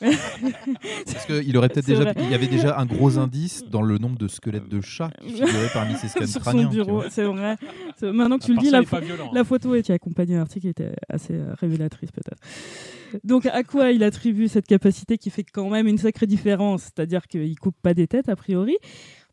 [1.06, 2.14] Parce qu'il aurait peut-être C'est déjà, vrai.
[2.24, 5.30] il y avait déjà un gros indice dans le nombre de squelettes de chats qui
[5.30, 6.70] figuraient parmi ces scans Sur crâniens.
[7.10, 7.56] c'est vrai.
[8.02, 9.30] Maintenant que tu le part dis, la, violent, hein.
[9.34, 12.40] la photo qui accompagnait l'article était assez euh, révélatrice peut-être.
[13.24, 16.82] Donc à quoi il attribue cette capacité qui fait quand même une sacrée différence?
[16.84, 18.76] C'est-à-dire qu'il coupe pas des têtes a priori?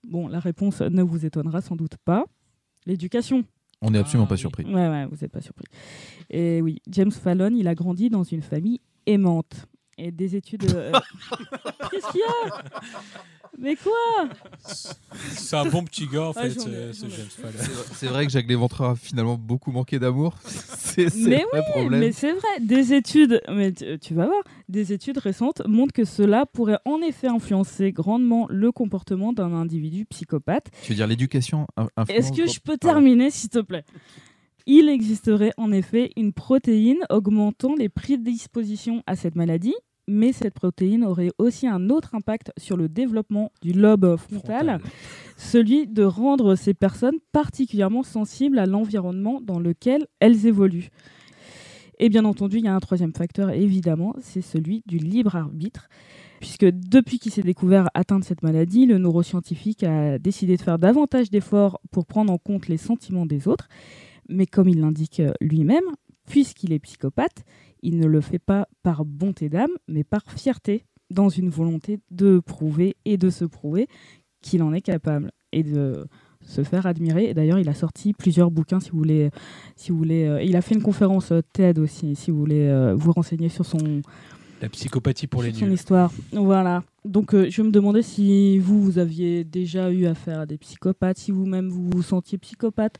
[0.03, 2.25] Bon, la réponse ne vous étonnera sans doute pas.
[2.85, 3.43] L'éducation.
[3.81, 4.39] On n'est absolument Ah, pas oui.
[4.39, 4.65] surpris.
[4.65, 5.65] Ouais, ouais, vous n'êtes pas surpris.
[6.29, 9.67] Et oui, James Fallon, il a grandi dans une famille aimante.
[9.97, 10.63] Et des études.
[10.75, 10.91] euh,
[11.91, 12.63] Qu'est-ce qu'il y a?
[13.57, 14.29] Mais quoi?
[15.31, 17.17] C'est un bon petit gars, en Ah, fait, j'en ai- ce, ce j'en ai.
[17.17, 17.83] James Fallon.
[17.93, 20.35] C'est vrai que Jacques Léventreur a finalement beaucoup manqué d'amour.
[20.45, 21.99] C'est c'est Mais le vrai problème.
[21.99, 26.05] Mais c'est vrai, des études, mais tu, tu vas voir, des études récentes montrent que
[26.05, 30.67] cela pourrait en effet influencer grandement le comportement d'un individu psychopathe.
[30.83, 32.95] Tu veux dire l'éducation in- Est-ce que je peux Pardon.
[32.99, 33.83] terminer, s'il te plaît?
[34.65, 39.75] Il existerait en effet une protéine augmentant les prédispositions à cette maladie,
[40.07, 44.81] mais cette protéine aurait aussi un autre impact sur le développement du lobe frontal, Frontal.
[45.35, 50.89] celui de rendre ces personnes particulièrement sensibles à l'environnement dans lequel elles évoluent.
[51.99, 55.89] Et bien entendu, il y a un troisième facteur, évidemment, c'est celui du libre arbitre.
[56.39, 60.77] Puisque depuis qu'il s'est découvert atteint de cette maladie, le neuroscientifique a décidé de faire
[60.77, 63.67] davantage d'efforts pour prendre en compte les sentiments des autres.
[64.29, 65.85] Mais comme il l'indique lui-même,
[66.27, 67.43] puisqu'il est psychopathe,
[67.81, 72.39] il ne le fait pas par bonté d'âme, mais par fierté, dans une volonté de
[72.39, 73.87] prouver et de se prouver
[74.41, 76.05] qu'il en est capable et de
[76.41, 77.29] se faire admirer.
[77.29, 79.29] Et d'ailleurs, il a sorti plusieurs bouquins, si vous voulez.
[79.75, 82.67] Si vous voulez euh, il a fait une conférence euh, TED aussi, si vous voulez
[82.67, 84.01] euh, vous renseigner sur son,
[84.61, 85.73] La psychopathie pour les sur son nuls.
[85.73, 86.11] histoire.
[86.33, 86.83] Voilà.
[87.05, 91.17] Donc, euh, je me demandais si vous, vous aviez déjà eu affaire à des psychopathes,
[91.19, 92.99] si vous-même vous vous sentiez psychopathe.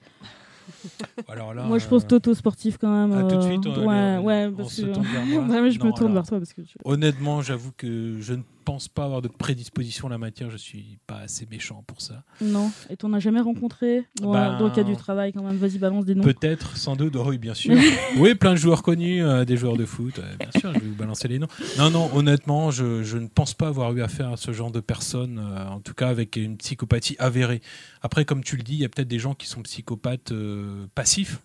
[1.27, 3.17] Alors là, Moi, je pense euh, toto sportif quand même.
[3.17, 4.81] ah, tout de euh, suite, on- ouais, ouais, parce que.
[4.85, 6.13] Ouais, mais je me tourne alors.
[6.13, 10.09] vers toi parce que Honnêtement, j'avoue que je ne pense pas avoir de prédisposition en
[10.09, 10.49] la matière.
[10.49, 12.23] Je suis pas assez méchant pour ça.
[12.41, 12.69] non.
[12.89, 14.03] Et t'en as jamais rencontré?
[14.21, 15.55] Dans, Ben- dans le cas du travail quand même.
[15.57, 16.23] Vas-y, balance des noms.
[16.23, 17.73] Peut-être, sans doute, oh oui, bien sûr.
[18.17, 20.85] oui, plein de joueurs connus, euh, des joueurs de foot, euh, bien sûr, je vais
[20.87, 21.47] vous balancer les noms.
[21.77, 24.79] Non, non, honnêtement, je, je ne pense pas avoir eu affaire à ce genre de
[24.81, 27.61] personnes, euh, en tout cas avec une psychopathie avérée.
[28.01, 30.87] Après, comme tu le dis, il y a peut-être des gens qui sont psychopathes euh,
[30.95, 31.39] passifs,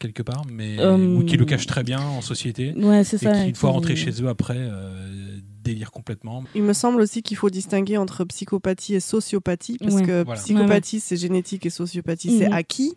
[0.00, 3.26] quelque part, mais Euh, ou qui le cachent très bien en société, Ouais, c'est et
[3.26, 3.32] ça.
[3.32, 6.42] qui, une fois rentrés chez eux après, euh, délirent complètement.
[6.54, 10.02] Il me semble aussi qu'il faut distinguer entre psychopathie et sociopathie, parce Ouais.
[10.02, 10.40] que Voilà.
[10.42, 12.52] psychopathie c'est génétique et sociopathie c'est Mhm.
[12.52, 12.94] acquis.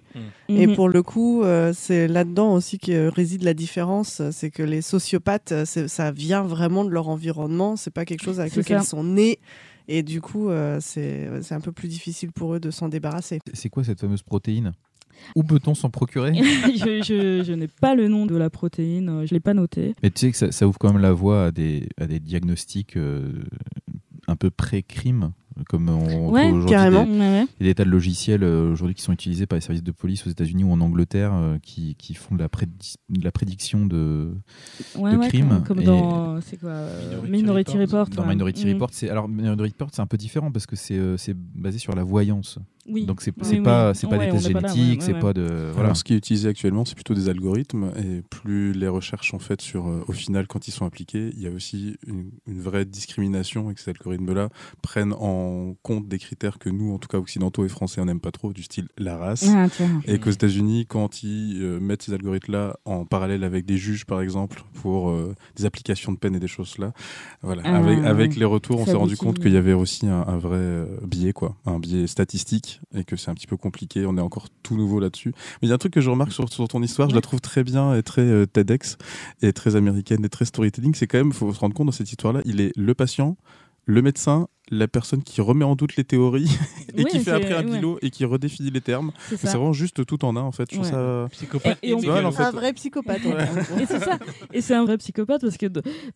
[0.49, 0.75] Et Mhm.
[0.75, 5.53] pour le coup, euh, c'est là-dedans aussi que réside la différence, c'est que les sociopathes,
[5.65, 8.83] c'est- ça vient vraiment de leur environnement, c'est pas quelque chose avec C'est lequel ça.
[8.83, 9.39] ils sont nés.
[9.87, 13.39] Et du coup, euh, c'est c'est un peu plus difficile pour eux de s'en débarrasser.
[13.53, 14.73] C'est quoi cette fameuse protéine?
[15.35, 19.33] Où peut-on s'en procurer je je- je n'ai pas le nom de la protéine, je
[19.33, 19.95] l'ai pas noté.
[20.03, 22.19] Mais tu sais que ça, ça ouvre quand même la voie à des, à des
[22.19, 23.31] diagnostics euh,
[24.27, 25.31] un peu pré-crime,
[25.69, 27.05] comme on Ouais, trouve aujourd'hui carrément.
[27.05, 27.45] des- Ouais, ouais.
[27.59, 29.83] Il y a des tas de logiciels euh, aujourd'hui qui sont utilisés par les services
[29.83, 33.23] de police aux États-Unis ou en Angleterre euh, qui, qui font de la, prédi- de
[33.23, 34.33] la prédiction de,
[34.97, 37.99] Ouais, de ouais, crime Comme, comme dans c'est quoi euh, Minority Minority Report.
[38.01, 38.09] Report.
[38.17, 38.35] dans ouais.
[38.35, 38.73] Minority Mhm.
[38.73, 38.89] Report.
[38.91, 42.59] C'est alors Minority Report, c'est un peu différent parce que c'est basé sur la voyance.
[42.87, 43.05] Oui.
[43.05, 43.61] Donc c'est Oui, c'est oui.
[43.61, 45.87] pas c'est pas Ouais, des tests pas génétiques, ouais, c'est ouais, pas de voilà.
[45.87, 49.39] Alors, ce qui est utilisé actuellement, c'est plutôt des algorithmes, et plus les recherches sont
[49.39, 52.61] faites sur, euh, au final, quand ils sont appliqués, il y a aussi une, une
[52.61, 54.49] vraie discrimination, et que ces algorithmes-là
[54.81, 58.19] prennent en compte des critères que nous, en tout cas occidentaux et français, on n'aime
[58.19, 59.45] pas trop, du style la race.
[59.49, 59.67] Ah.
[60.05, 64.21] Et qu'aux États-Unis, quand ils euh, mettent ces algorithmes-là en parallèle avec des juges, par
[64.21, 66.93] exemple, pour euh, des applications de peine et des choses là,
[67.41, 67.61] voilà.
[67.65, 70.37] Ah, avec, avec les retours, on s'est rendu compte qu'il y avait aussi un, un
[70.37, 74.05] vrai euh, biais, quoi, un biais statistique, et que c'est un petit peu compliqué.
[74.05, 75.29] On est encore tout nouveau là-dessus.
[75.61, 77.21] Mais il y a un truc que je remarque sur, sur ton histoire, je la
[77.21, 78.97] trouve très bien et très euh, TEDx
[79.41, 80.95] et très américaine et très storytelling.
[80.95, 83.37] C'est quand même, faut se rendre compte dans cette histoire-là, il est le patient,
[83.89, 86.51] le médecin, la personne qui remet en doute les théories
[86.97, 87.71] et qui fait après un ouais.
[87.77, 89.13] bilo et qui redéfinit les termes.
[89.29, 90.65] C'est vraiment juste tout en un en fait.
[90.69, 90.91] Je trouve Ouais.
[90.91, 91.27] ça.
[91.31, 92.27] Psychopathe Et- et on- mégalo.
[92.27, 93.23] en fait- un vrai psychopathe.
[93.23, 93.47] Ouais.
[93.81, 94.19] Et c'est ça.
[94.53, 95.67] Et c'est un vrai psychopathe parce que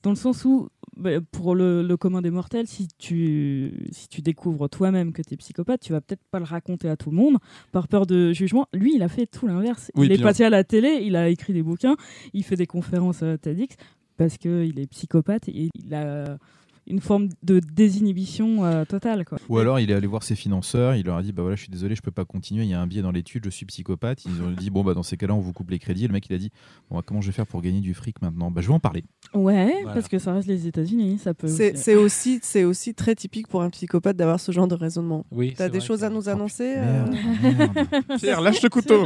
[0.04, 4.22] dans le sens où bah, pour le, le commun des mortels, si tu, si tu
[4.22, 7.16] découvres toi-même que tu es psychopathe, tu vas peut-être pas le raconter à tout le
[7.16, 7.38] monde
[7.72, 8.68] par peur de jugement.
[8.74, 9.92] Lui, il a fait tout l'inverse.
[9.96, 11.96] Oui, il est passé à la télé, il a écrit des bouquins,
[12.34, 13.78] il fait des conférences à TEDx
[14.18, 16.38] parce qu'il est psychopathe et il a
[16.88, 19.24] une forme de désinhibition euh, totale.
[19.24, 19.38] Quoi.
[19.50, 21.62] Ou alors il est allé voir ses financeurs, il leur a dit bah voilà je
[21.62, 23.66] suis désolé je peux pas continuer, il y a un biais dans l'étude, je suis
[23.66, 24.26] psychopathe.
[24.26, 26.08] Ils ont dit bon bah dans ces cas-là on vous coupe les crédits.
[26.08, 26.50] Le mec il a dit
[26.90, 28.52] bon bah, comment je vais faire pour gagner du fric maintenant?
[28.52, 29.04] Bah je vais en parler.
[29.34, 29.94] Ouais, Voilà.
[29.94, 31.48] parce que ça reste les États-Unis, ça peut.
[31.48, 34.76] C'est aussi- c'est aussi, c'est aussi très typique pour un psychopathe d'avoir ce genre de
[34.76, 35.26] raisonnement.
[35.32, 38.20] Oui, T'as des vrai choses à nous annoncer euh Merde, merde.
[38.20, 39.06] Pierre, lâche le couteau.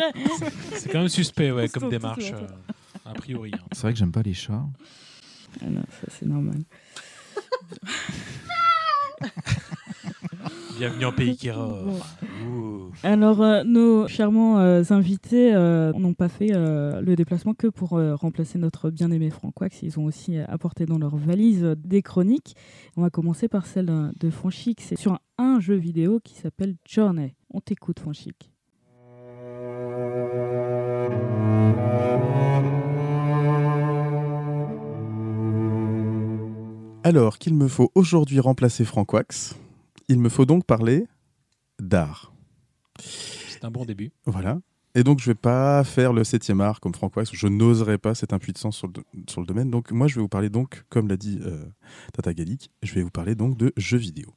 [0.73, 2.47] C'est quand même suspect, ouais, comme démarche, euh,
[3.05, 3.51] a priori.
[3.53, 3.59] hein.
[3.73, 4.65] C'est vrai que j'aime pas les chats.
[5.61, 6.59] Ah non, ça c'est normal.
[10.77, 11.37] Bienvenue en pays.
[12.45, 12.91] Ouh.
[13.03, 18.57] Alors, euh, nos charmants euh, invités euh, n'ont pas fait le déplacement que pour remplacer
[18.57, 19.83] notre bien-aimé Franck Wax.
[19.83, 22.55] Ils ont aussi apporté dans leur valise des chroniques.
[22.97, 24.81] On va commencer par celle de Franchic.
[24.81, 27.35] C'est sur un, un jeu vidéo qui s'appelle Journey.
[27.53, 28.51] On t'écoute, Franchic.
[37.05, 39.53] Alors qu'il me faut aujourd'hui remplacer Frank Wax,
[40.07, 41.05] il me faut donc parler
[41.79, 42.33] d'art.
[42.99, 44.11] C'est un bon début.
[44.25, 44.57] Voilà.
[44.95, 47.29] Et donc, je vais pas faire le septième art comme Frank Wax.
[47.31, 49.69] Je n'oserais pas cette impuissance sur le, do- sur le domaine.
[49.69, 51.63] Donc, moi, je vais vous parler donc, comme l'a dit euh,
[52.13, 54.33] Tata Gallic, je vais vous parler donc de jeux vidéo.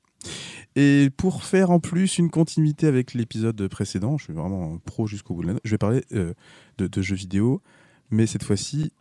[0.76, 5.32] Et pour faire en plus une continuité avec l'épisode précédent, je suis vraiment pro jusqu'au
[5.32, 6.34] bout de la note, je vais parler euh,
[6.76, 7.62] de, de jeux vidéo,
[8.10, 8.92] mais cette fois-ci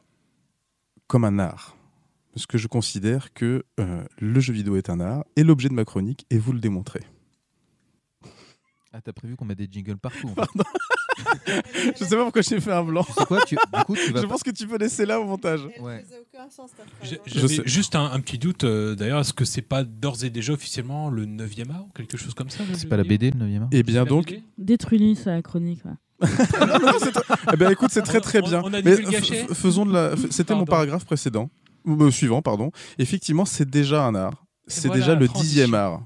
[1.07, 1.76] comme un art.
[2.37, 5.73] Parce que je considère que euh, le jeu vidéo est un art, et l'objet de
[5.73, 6.99] ma chronique est vous le démontrer.
[8.93, 10.29] Ah t'as prévu qu'on mette des jingles partout.
[10.37, 10.63] En fait.
[11.99, 13.03] Je sais pas pourquoi j'ai fait un blanc.
[13.03, 14.21] tu sais quoi tu, Du coup tu vas.
[14.21, 15.61] Je pense que tu peux laisser là au montage.
[15.81, 16.05] Ouais.
[17.25, 17.61] J'avais sais.
[17.65, 21.09] juste un, un petit doute euh, d'ailleurs, est-ce que c'est pas d'ores et déjà officiellement
[21.09, 23.61] le 9e art ou quelque chose comme ça le C'est pas la BD le 9
[23.63, 25.83] art Eh bien La donc, Détruis-lui sa chronique.
[25.85, 25.91] ouais.
[27.53, 28.61] eh ben écoute, c'est très très bien.
[28.63, 30.13] on a Mais f- faisons de la.
[30.29, 31.49] C'était mon paragraphe précédent,
[31.87, 32.71] euh, suivant, pardon.
[32.99, 34.45] Effectivement, c'est déjà un art.
[34.67, 35.43] C'est Voilà, déjà le transition.
[35.49, 36.01] dixième art.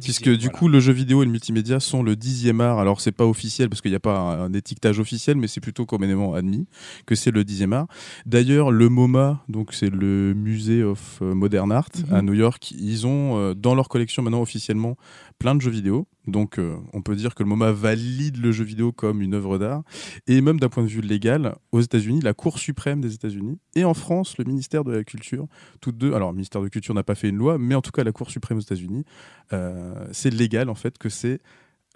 [0.00, 0.48] Puisque du voilà.
[0.60, 2.78] coup, le jeu vidéo et le multimédia sont le dixième art.
[2.78, 5.60] Alors, c'est pas officiel parce qu'il n'y a pas un, un étiquetage officiel, mais c'est
[5.60, 6.68] plutôt communément admis
[7.04, 7.88] que c'est le dixième art.
[8.26, 12.14] D'ailleurs, le MoMA, donc c'est le Musée of Modern Art Mhm.
[12.14, 14.96] à New York, ils ont euh, dans leur collection maintenant officiellement
[15.38, 16.06] plein de jeux vidéo.
[16.26, 19.58] Donc, euh, on peut dire que le MoMA valide le jeu vidéo comme une œuvre
[19.58, 19.82] d'art.
[20.26, 23.84] Et même d'un point de vue légal, aux États-Unis, la Cour suprême des États-Unis et
[23.84, 25.46] en France, le ministère de la Culture,
[25.80, 26.14] toutes deux.
[26.14, 28.02] Alors, le ministère de la Culture n'a pas fait une loi, mais en tout cas,
[28.02, 29.04] la Cour suprême aux États-Unis,
[29.52, 31.40] euh, c'est légal en fait que c'est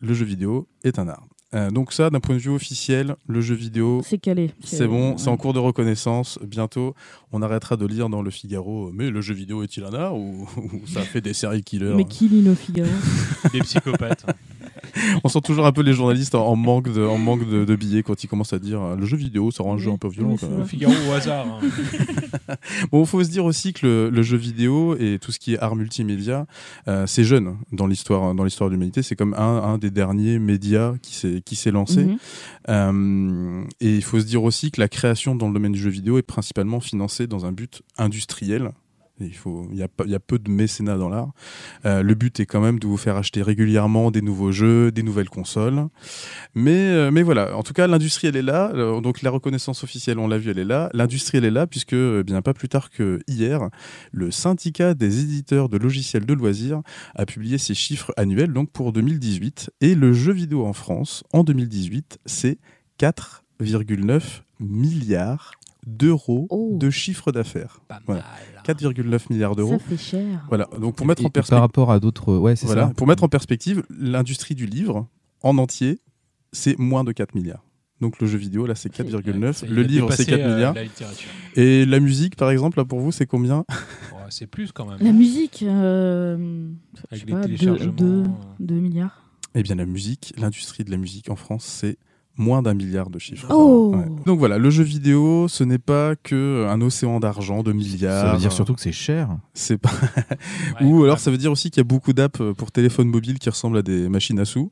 [0.00, 1.26] le jeu vidéo est un art.
[1.52, 4.52] Euh, donc ça, d'un point de vue officiel, le jeu vidéo, C'est calé.
[4.62, 6.38] c'est bon, c'est en cours de reconnaissance.
[6.46, 6.94] Bientôt,
[7.32, 10.46] on arrêtera de lire dans le Figaro, mais le jeu vidéo est-il un art ou,
[10.56, 12.88] ou ça fait des séries killers Mais qui lit le Figaro?
[13.52, 14.24] Des psychopathes.
[15.24, 18.03] On sent toujours un peu les journalistes en, manque, de, en manque de, de billets
[18.03, 20.09] quand ils commencent à dire euh, le jeu vidéo, ça rend le jeu un peu
[20.09, 20.37] violent.
[20.66, 21.46] Figaro au hasard.
[21.46, 22.55] hein.
[22.92, 25.55] Bon, il faut se dire aussi que le, le jeu vidéo et tout ce qui
[25.55, 26.46] est art multimédia,
[26.88, 29.03] euh, c'est jeune dans l'histoire dans l'histoire de l'humanité.
[29.03, 32.05] C'est comme un, un des derniers médias qui s'est qui s'est lancé.
[32.05, 32.18] Mhm.
[32.68, 35.90] Euh, et il faut se dire aussi que la création dans le domaine du jeu
[35.90, 38.72] vidéo est principalement financée dans un but industriel.
[39.20, 41.33] Il, faut, y a, peu de mécénat dans l'art.
[41.85, 45.02] Euh, le but est quand même de vous faire acheter régulièrement des nouveaux jeux, des
[45.02, 45.87] nouvelles consoles.
[46.54, 48.70] Mais, euh, voilà, en tout cas, l'industrie, elle est là.
[48.74, 50.90] Euh, Donc la reconnaissance officielle, on l'a vu, elle est là.
[50.94, 53.68] L'industrie, elle est là, puisque euh, bien pas plus tard que hier,
[54.12, 56.83] le syndicat des éditeurs de logiciels de loisirs
[57.14, 59.70] a publié ses chiffres annuels donc pour 2018.
[59.80, 62.59] Et le jeu vidéo en France, en 2018, c'est
[62.98, 65.52] 4,9 milliards
[65.86, 66.76] d'euros Oh.
[66.78, 67.80] de chiffre d'affaires.
[67.88, 68.22] Pas Voilà.
[68.22, 68.62] mal.
[68.64, 69.72] 4,9 milliards d'euros.
[69.72, 70.44] Ça fait cher.
[70.48, 72.36] Voilà, donc pour Et- mettre et en par perspective, rapport à d'autres.
[72.36, 72.94] Ouais, c'est voilà, ça.
[72.94, 75.06] pour mettre en perspective, l'industrie du livre
[75.42, 76.00] en entier,
[76.52, 77.64] c'est moins de 4 milliards.
[78.00, 79.58] Donc le jeu vidéo, là, c'est 4,9.
[79.58, 80.74] Ça, Le livre, c'est dépassé, 4 euh, milliards.
[80.74, 81.62] la.
[81.62, 83.58] Et la musique, par exemple, là, pour vous, c'est combien?
[83.68, 84.98] Ouais, c'est plus quand même.
[85.00, 86.36] La musique, euh,
[86.94, 87.92] je Avec sais les pas, téléchargements,
[88.58, 88.80] 2 euh.
[88.80, 89.22] milliards.
[89.54, 91.98] Eh bien, la musique, l'industrie de la musique en France, c'est
[92.40, 93.46] moins d'un milliard de chiffres.
[93.50, 94.05] Oh Ouais.
[94.26, 98.26] Donc voilà, le jeu vidéo, ce n'est pas que un océan d'argent, de milliards.
[98.26, 99.29] Ça veut dire surtout que c'est cher.
[99.55, 99.90] C'est pas.
[100.81, 101.20] Ouais, Ou alors ouais.
[101.20, 103.83] ça veut dire aussi qu'il y a beaucoup d'apps pour téléphone mobile qui ressemblent à
[103.83, 104.70] des machines à sous.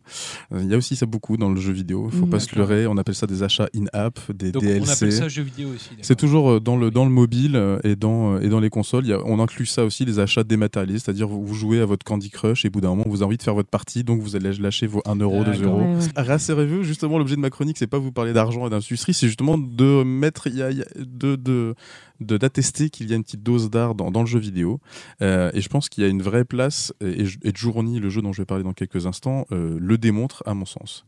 [0.53, 2.09] Euh, Il y a aussi ça beaucoup dans le jeu vidéo.
[2.13, 2.31] Il faut Mm.
[2.31, 2.87] pas se leurrer.
[2.87, 4.93] On appelle ça des achats in-app, des Donc on DLC.
[4.93, 5.91] appelle ça jeu vidéo aussi.
[6.03, 9.05] C'est toujours euh, dans le, dans le mobile euh, et dans, et dans les consoles.
[9.05, 11.87] Il y a- on inclut ça aussi, les achats dématérialisés, c'est-à-dire vous, vous jouez à
[11.87, 14.05] votre Candy Crush et au bout d'un moment, vous avez envie de faire votre partie,
[14.05, 15.81] donc vous allez lâcher vos 1 euro, 2 D'accord.
[15.81, 15.97] euros.
[16.17, 19.59] Rassurez-vous, justement, l'objet de ma chronique, c'est pas vous parler d'argent et d'industrie, c'est justement
[19.59, 21.75] de mettre, y y a- de
[22.21, 24.81] d'attester qu'il y a une petite dose d'art dans, dans le jeu vidéo.
[25.23, 28.23] Euh, et je pense qu'il y a une vraie place, et, et Journey, le jeu
[28.23, 31.05] dont je vais parler dans quelques instants, euh, le démontre à mon sens.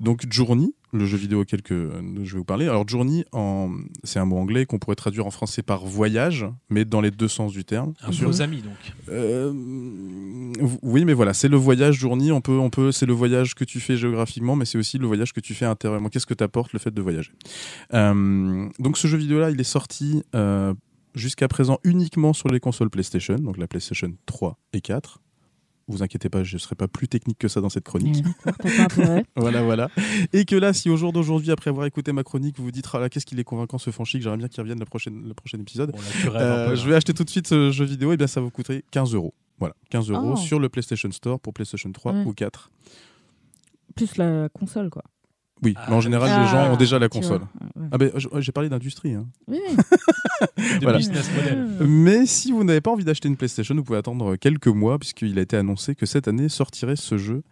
[0.00, 1.90] Donc Journey, le jeu vidéo auquel que
[2.22, 2.68] je vais vous parler.
[2.68, 3.70] Alors Journey, en...
[4.04, 7.26] c'est un mot anglais qu'on pourrait traduire en français par voyage, mais dans les deux
[7.26, 7.94] sens du terme.
[8.02, 8.94] Un aux amis donc.
[9.08, 9.52] Euh,
[10.82, 12.30] oui, mais voilà, c'est le voyage Journey.
[12.30, 15.06] On peut, on peut, c'est le voyage que tu fais géographiquement, mais c'est aussi le
[15.08, 16.08] voyage que tu fais intérieurement.
[16.10, 17.32] Qu'est-ce que t'apporte le fait de voyager?
[17.92, 20.53] Euh, Donc ce jeu vidéo-là, il est sorti euh,
[21.14, 25.20] jusqu'à présent uniquement sur les consoles PlayStation, donc la PlayStation 3 et 4
[25.86, 28.24] vous inquiétez pas, je ne serai pas plus technique que ça dans cette chronique.
[29.36, 29.90] voilà, voilà.
[30.32, 32.86] Et que là, si au jour d'aujourd'hui, après avoir écouté ma chronique, vous vous dites,
[32.94, 35.10] ah là, qu'est-ce qu'il est convaincant ce franchi, que j'aimerais bien qu'il revienne le prochain,
[35.10, 35.94] le prochain épisode,
[36.26, 38.50] euh, je vais acheter tout de suite ce jeu vidéo, et bien ça va vous
[38.50, 39.34] coûter 15 euros.
[39.58, 40.36] Voilà, 15 euros Oh.
[40.36, 42.24] sur le PlayStation Store pour PlayStation 3 Ouais.
[42.24, 42.70] ou 4.
[43.94, 45.02] Plus la console, quoi.
[45.64, 47.38] Oui, Ah, mais en général, Ah, les gens ont déjà la console.
[47.38, 47.82] vois.
[47.82, 47.88] Ouais.
[47.90, 49.14] Ah ben, j'ai parlé d'industrie.
[49.14, 49.26] hein.
[49.48, 49.58] Oui,
[50.82, 50.98] Voilà.
[50.98, 51.68] business model.
[51.88, 55.38] Mais si vous n'avez pas envie d'acheter une PlayStation, vous pouvez attendre quelques mois, puisqu'il
[55.38, 57.42] a été annoncé que cette année sortirait ce jeu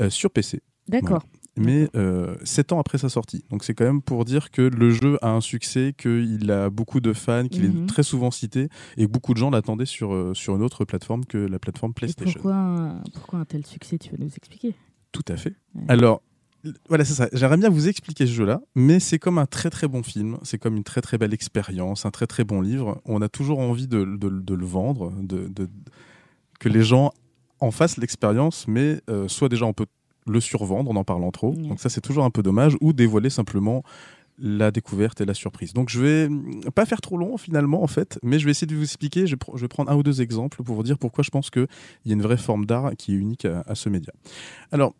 [0.00, 0.60] euh, sur PC.
[0.88, 1.22] D'accord.
[1.56, 3.44] mais euh, sept ans après sa sortie.
[3.48, 7.00] Donc c'est quand même pour dire que le jeu a un succès, qu'il a beaucoup
[7.00, 10.34] de fans, qu'il est très souvent cité et que beaucoup de gens l'attendaient sur, euh,
[10.34, 12.32] sur une autre plateforme que la plateforme Et PlayStation.
[12.34, 14.74] pourquoi, un- pourquoi un tel succès Tu vas nous expliquer?
[15.12, 15.54] Tout à fait.
[15.76, 15.82] Ouais.
[15.88, 16.20] Alors,
[16.88, 17.28] voilà, c'est ça.
[17.32, 20.58] J'aimerais bien vous expliquer ce jeu-là, mais c'est comme un très très bon film, c'est
[20.58, 23.00] comme une très très belle expérience, un très très bon livre.
[23.04, 25.68] On a toujours envie de, de- de le vendre, de, de-
[26.60, 27.12] que les gens
[27.60, 29.86] en fassent l'expérience, mais euh, soit déjà on peut
[30.26, 33.28] le survendre en en parlant trop, donc ça c'est toujours un peu dommage, ou dévoiler
[33.30, 33.82] simplement
[34.38, 35.74] la découverte et la surprise.
[35.74, 38.66] Donc je vais mm, pas faire trop long finalement en fait, mais je vais essayer
[38.66, 41.30] de vous expliquer, je vais prendre un ou deux exemples pour vous dire pourquoi je
[41.30, 41.66] pense qu'il
[42.06, 44.12] y a une vraie forme d'art qui est unique à- à ce média.
[44.72, 44.94] Alors,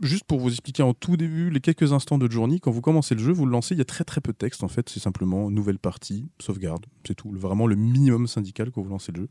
[0.00, 3.14] juste pour vous expliquer en tout début les quelques instants de Journey, quand vous commencez
[3.14, 4.88] le jeu, vous le lancez, il y a très très peu de texte en fait,
[4.88, 9.22] c'est simplement nouvelle partie, sauvegarde, c'est tout, vraiment le minimum syndical quand vous lancez le
[9.22, 9.28] jeu.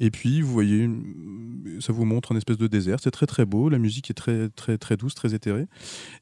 [0.00, 0.88] Et puis vous voyez,
[1.80, 4.48] ça vous montre un espèce de désert, c'est très très beau, la musique est très
[4.50, 5.66] très très douce, très éthérée,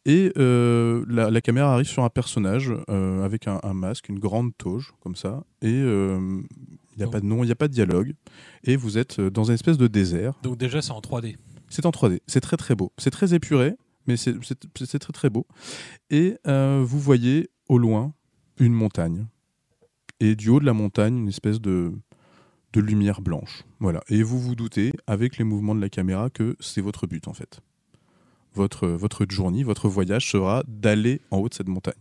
[0.05, 4.19] et euh, la, la caméra arrive sur un personnage euh, avec un, un masque, une
[4.19, 6.41] grande toge comme ça, et euh,
[6.93, 8.15] il n'y a Donc- pas de nom, il n'y a pas de dialogue,
[8.65, 10.35] et vous êtes dans une espèce de désert.
[10.43, 11.37] Donc déjà c'est en 3D.
[11.69, 12.21] C'est en 3D.
[12.27, 12.93] C'est très très beau.
[12.99, 13.75] C'est très épuré,
[14.07, 15.47] mais c'est très très beau.
[16.11, 18.13] Et euh, vous voyez au loin
[18.59, 19.27] une montagne.
[20.21, 21.93] Et du haut de la montagne, une espèce de,
[22.73, 23.65] de lumière blanche.
[23.81, 24.01] Voilà.
[24.09, 27.35] Et vous vous doutez, avec les mouvements de la caméra, que c'est votre but en
[27.35, 27.61] fait.
[28.55, 32.01] Votre, votre journée, votre voyage sera d'aller en haut de cette montagne.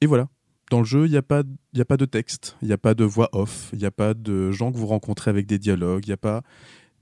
[0.00, 0.28] Et voilà.
[0.72, 1.44] Dans le jeu, il n'y a, pas-
[1.78, 4.14] a pas de texte, il n'y a pas de voix off, il n'y a pas
[4.14, 6.42] de gens que vous rencontrez avec des dialogues, il n'y a pas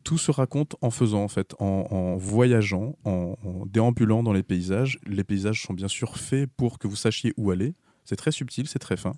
[0.05, 4.43] tout se raconte en faisant, en fait, en, en voyageant, en, en déambulant dans les
[4.43, 4.99] paysages.
[5.07, 7.75] Les paysages sont bien sûr faits pour que vous sachiez où aller.
[8.05, 9.15] C'est très subtil, c'est très fin.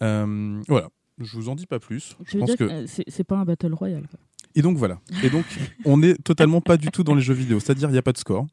[0.00, 2.16] Euh, voilà, je vous en dis pas plus.
[2.24, 2.64] Je pense que...
[2.64, 4.08] que euh, c'est pas un battle royale.
[4.54, 4.98] Et donc voilà.
[5.22, 5.44] Et donc,
[5.84, 7.60] on n'est totalement pas du tout dans les jeux vidéo.
[7.60, 8.46] C'est-à-dire, il n'y a pas de score,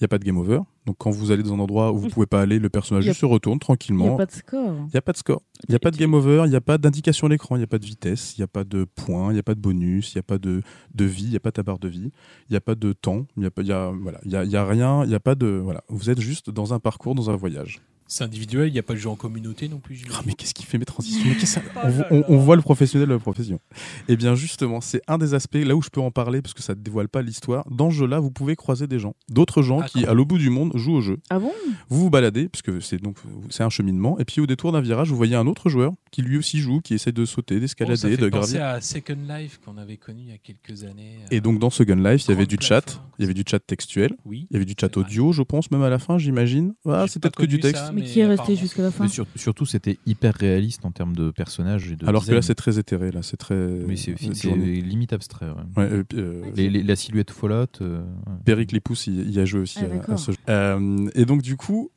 [0.00, 0.60] il n'y a pas de game over.
[0.86, 3.20] Donc, quand vous allez dans un endroit où vous pouvez pas aller, le personnage juste
[3.20, 4.14] se retourne Il n'y tranquillement.
[4.14, 4.74] a pas de score.
[4.86, 5.42] Il n'y a pas de score.
[5.68, 7.58] Il n'y a pas de game over, il n'y a pas d'indication à l'écran, il
[7.58, 9.54] n'y a pas de vitesse, il n'y a pas de points, il n'y a pas
[9.56, 10.62] de bonus, il n'y a pas de,
[10.94, 12.12] de vie, il n'y a pas ta barre de vie,
[12.48, 14.44] il n'y a pas de temps, il n'y a, y a, voilà, il y a,
[14.44, 15.48] y a rien, il n'y a pas de.
[15.48, 15.82] Voilà.
[15.88, 17.80] Vous êtes juste dans un parcours, dans un voyage.
[18.08, 20.02] C'est individuel, il n'y a pas de jeu en communauté non plus.
[20.14, 23.06] Ah, mais qu'est-ce qui fait mes transitions ça- on, vo- on- on voit le professionnel
[23.06, 23.60] de la profession.
[24.08, 26.62] Et bien justement, c'est un des aspects là où je peux en parler parce que
[26.62, 27.64] ça ne dévoile pas l'histoire.
[27.70, 30.38] Dans ce jeu-là, vous pouvez croiser des gens, d'autres gens Ah, qui, à l'autre bout
[30.38, 31.18] du monde, jouent au jeu.
[31.30, 31.52] Ah bon?
[31.90, 33.16] Vous vous baladez, puisque c'est donc
[33.50, 36.22] c'est un cheminement, et puis au détour d'un virage, vous voyez un autre joueur qui
[36.22, 38.74] lui aussi joue, qui essaie de sauter, Oh, ça d'escalader, fait de penser gravir.
[38.76, 41.18] à Second Life qu'on avait connu il y a quelques années.
[41.30, 43.34] Et euh, donc dans ce Gun Life, il y avait du chat, il y avait
[43.34, 44.46] du chat textuel, oui.
[44.50, 46.72] il y avait du chat audio, je pense, même à la fin, j'imagine.
[46.86, 47.84] Ah, c'est peut-être que du texte.
[47.86, 50.84] ça, Mais mais qui est resté jusqu'à la fin Mais sur- surtout, c'était hyper réaliste
[50.84, 53.54] en termes de personnages et de Alors que là, c'est très éthéré, là, c'est très.
[53.56, 54.14] Mais c'est
[54.46, 55.46] euh, limite abstrait.
[55.46, 55.82] ouais.
[55.82, 57.66] Ouais, euh, euh, Les- les- la silhouette Fallout.
[57.82, 58.02] euh,
[58.46, 58.66] ouais.
[59.06, 60.18] Il y a joué aussi Ah, à- à, d'accord.
[60.18, 60.38] ce jeu.
[60.48, 61.90] Euh, et donc du coup,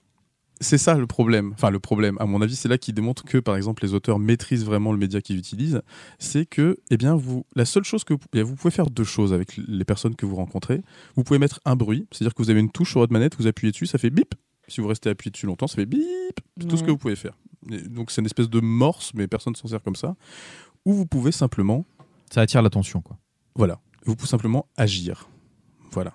[0.59, 1.51] c'est ça le problème.
[1.53, 4.19] Enfin le problème, à mon avis, c'est là qui démontre que par exemple les auteurs
[4.19, 5.81] maîtrisent vraiment le média qu'ils utilisent.
[6.19, 8.89] C'est que, eh bien, vous, la seule chose que vous, eh bien, vous pouvez faire
[8.89, 10.81] deux choses avec les personnes que vous rencontrez.
[11.15, 13.47] Vous pouvez mettre un bruit, c'est-à-dire que vous avez une touche sur votre manette, vous
[13.47, 14.35] appuyez dessus, ça fait bip.
[14.67, 16.01] Si vous restez appuyé dessus longtemps, ça fait bip.
[16.59, 17.37] C'est tout ce que vous pouvez faire.
[17.69, 20.15] Et donc c'est une espèce de morse, mais personne s'en sert comme ça.
[20.85, 21.85] Ou vous pouvez simplement
[22.31, 23.01] Ça attire l'attention.
[23.01, 23.17] quoi.
[23.55, 23.79] voilà.
[24.05, 25.29] Vous pouvez simplement agir.
[25.91, 26.13] Voilà.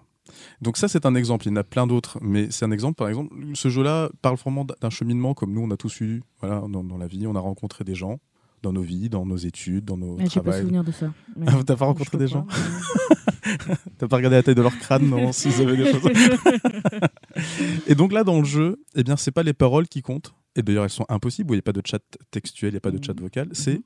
[0.60, 1.46] Donc ça, c'est un exemple.
[1.46, 2.96] Il y en a plein d'autres, mais c'est un exemple.
[2.96, 6.62] Par exemple, ce jeu-là parle vraiment d'un cheminement comme nous, on a tous eu voilà,
[6.68, 7.26] dans, dans la vie.
[7.28, 8.18] On a rencontré des gens
[8.62, 10.60] dans nos vies, dans nos études, dans nos Ah, J'ai pas travails.
[10.62, 11.12] souvenir de ça.
[11.46, 13.16] Ah, T'as pas rencontré des pas, gens mais-
[13.98, 16.02] T'as pas regardé la taille de leur crâne, non Si vous avez des choses.
[17.86, 20.62] Et donc là, dans le jeu, eh bien, c'est pas les paroles qui comptent, et
[20.62, 22.80] d'ailleurs elles sont impossibles, où il n'y a pas de chat textuel, il n'y a
[22.80, 23.80] pas de chat vocal, c'est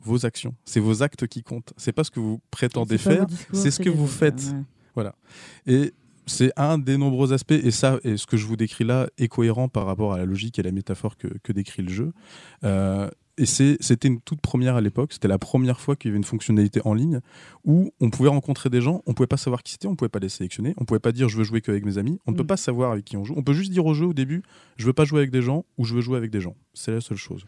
[0.00, 1.72] vos actions, c'est vos actes qui comptent.
[1.76, 4.42] C'est pas ce que vous prétendez faire, c'est ce que vous faites.
[4.96, 5.04] ouais.
[5.66, 5.92] Et
[6.26, 9.28] c'est un des nombreux aspects, et ça, et ce que je vous décris là est
[9.28, 12.12] cohérent par rapport à la logique et la métaphore que, que décrit le jeu.
[12.64, 13.08] Euh,
[13.38, 16.24] et c'était une toute première à l'époque, c'était la première fois qu'il y avait une
[16.24, 17.20] fonctionnalité en ligne
[17.64, 20.18] où on pouvait rencontrer des gens, on pouvait pas savoir qui c'était, on pouvait pas
[20.18, 22.44] les sélectionner, on pouvait pas dire je veux jouer qu'avec mes amis, on ne peut
[22.44, 22.46] Mm.
[22.46, 24.42] pas savoir avec qui on joue, on peut juste dire au jeu au début
[24.76, 26.56] je veux pas jouer avec des gens ou je veux jouer avec des gens.
[26.74, 27.44] C'est la seule chose.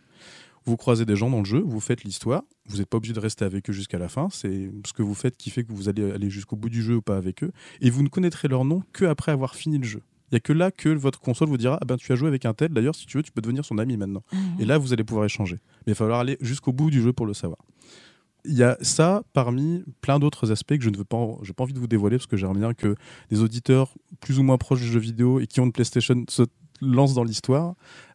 [0.65, 3.21] Vous croisez des gens dans le jeu, vous faites l'histoire, vous n'êtes pas obligé de
[3.21, 5.89] rester avec eux jusqu'à la fin, c'est ce que vous faites qui fait que vous
[5.89, 8.67] allez aller jusqu'au bout du jeu ou pas avec eux, et vous ne connaîtrez leur
[8.67, 10.03] nom que après avoir fini le jeu.
[10.31, 12.29] Il n'y a que là que votre console vous dira ah ben tu as joué
[12.29, 14.23] avec un tel, d'ailleurs si tu veux tu peux devenir son ami maintenant.
[14.59, 15.57] Et là vous allez pouvoir échanger.
[15.87, 17.59] Mais il va falloir aller jusqu'au bout du jeu pour le savoir.
[18.45, 21.65] Il y a ça parmi plein d'autres aspects que je ne veux pas, j'ai pas
[21.65, 22.95] envie de vous dévoiler parce que j'aimerais bien que
[23.31, 26.43] des auditeurs plus ou moins proches du jeu vidéo et qui ont une PlayStation se
[26.81, 27.75] lancent dans l'histoire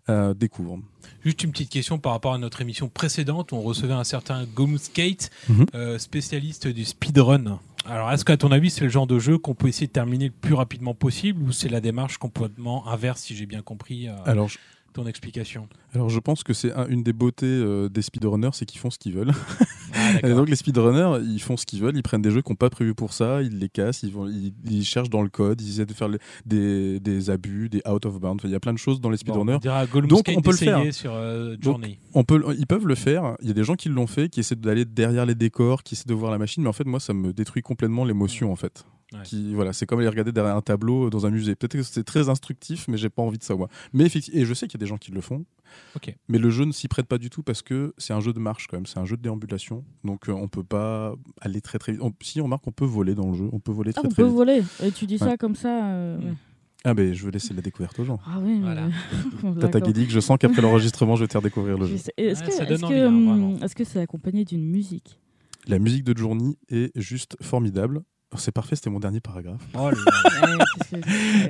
[0.10, 0.80] euh, découvrent.
[1.24, 4.46] Juste une petite question par rapport à notre émission précédente où on recevait un certain
[4.78, 5.66] Skate, Mhm.
[5.76, 7.60] euh, spécialiste du speedrun.
[7.86, 10.26] Alors, est-ce qu'à ton avis, c'est le genre de jeu qu'on peut essayer de terminer
[10.28, 14.14] le plus rapidement possible ou c'est la démarche complètement inverse, si j'ai bien compris euh,
[14.26, 14.58] Alors je,
[14.94, 15.68] ton explication?
[15.94, 18.90] alors je pense que c'est un- une des beautés euh, des speedrunners, c'est qu'ils font
[18.90, 19.34] ce qu'ils veulent.
[20.24, 22.56] Ah, donc les speedrunners, ils font ce qu'ils veulent, ils prennent des jeux qui n'ont
[22.56, 25.62] pas prévu pour ça, ils les cassent, ils, vont, ils, ils cherchent dans le code,
[25.62, 28.36] ils essaient de faire les- des, des abus, des out of bounds.
[28.42, 29.60] Enfin, Il y a plein de choses dans les speedrunners.
[30.08, 30.94] Donc, on peut le faire.
[30.94, 32.00] sur euh, Journey.
[32.14, 33.36] On peut, ils peuvent le faire.
[33.42, 35.96] Il y a des gens qui l'ont fait, qui essaient d'aller derrière les décors, qui
[35.96, 36.64] essaient de voir la machine.
[36.64, 38.86] Mais en fait, moi, ça me détruit complètement l'émotion, en fait.
[39.14, 39.20] Ouais.
[39.24, 41.56] Qui, voilà, c'est comme aller regarder derrière un tableau dans un musée.
[41.56, 43.70] Peut-être que c'est très instructif, mais j'ai pas envie de savoir.
[43.94, 45.46] Mais effectivement, et je sais qu'il y a des gens qui le font.
[45.96, 46.16] Ok.
[46.30, 48.40] Mais le jeu ne s'y prête pas du tout parce que c'est un jeu de
[48.40, 48.86] marche quand même.
[48.86, 49.84] C'est un jeu de déambulation.
[50.04, 52.02] Donc euh, on peut pas aller très très vite.
[52.02, 53.50] On- si on remarque, on peut voler dans le jeu.
[53.52, 54.36] On peut voler Ah, très on très peut vite.
[54.36, 54.64] voler.
[54.84, 55.86] Et tu dis ça comme ça.
[55.92, 56.26] euh, Mm.
[56.26, 56.34] ouais.
[56.86, 58.20] Ah ben je veux laisser la découverte aux gens.
[58.26, 58.90] Ah oui, mais- Voilà.
[59.62, 59.80] Tata.
[59.80, 62.04] Guédic, je sens qu'après l'enregistrement, je vais te faire découvrir le Je jeu.
[62.18, 65.20] Est-ce que ça hein, hum, est-ce que c'est accompagné d'une musique?
[65.66, 68.04] La musique de Journey est juste formidable.
[68.34, 69.62] Oh, C'est parfait, c'était mon dernier paragraphe.
[69.76, 69.90] Oh.
[69.90, 69.92] Ouais,
[70.94, 71.02] ouais,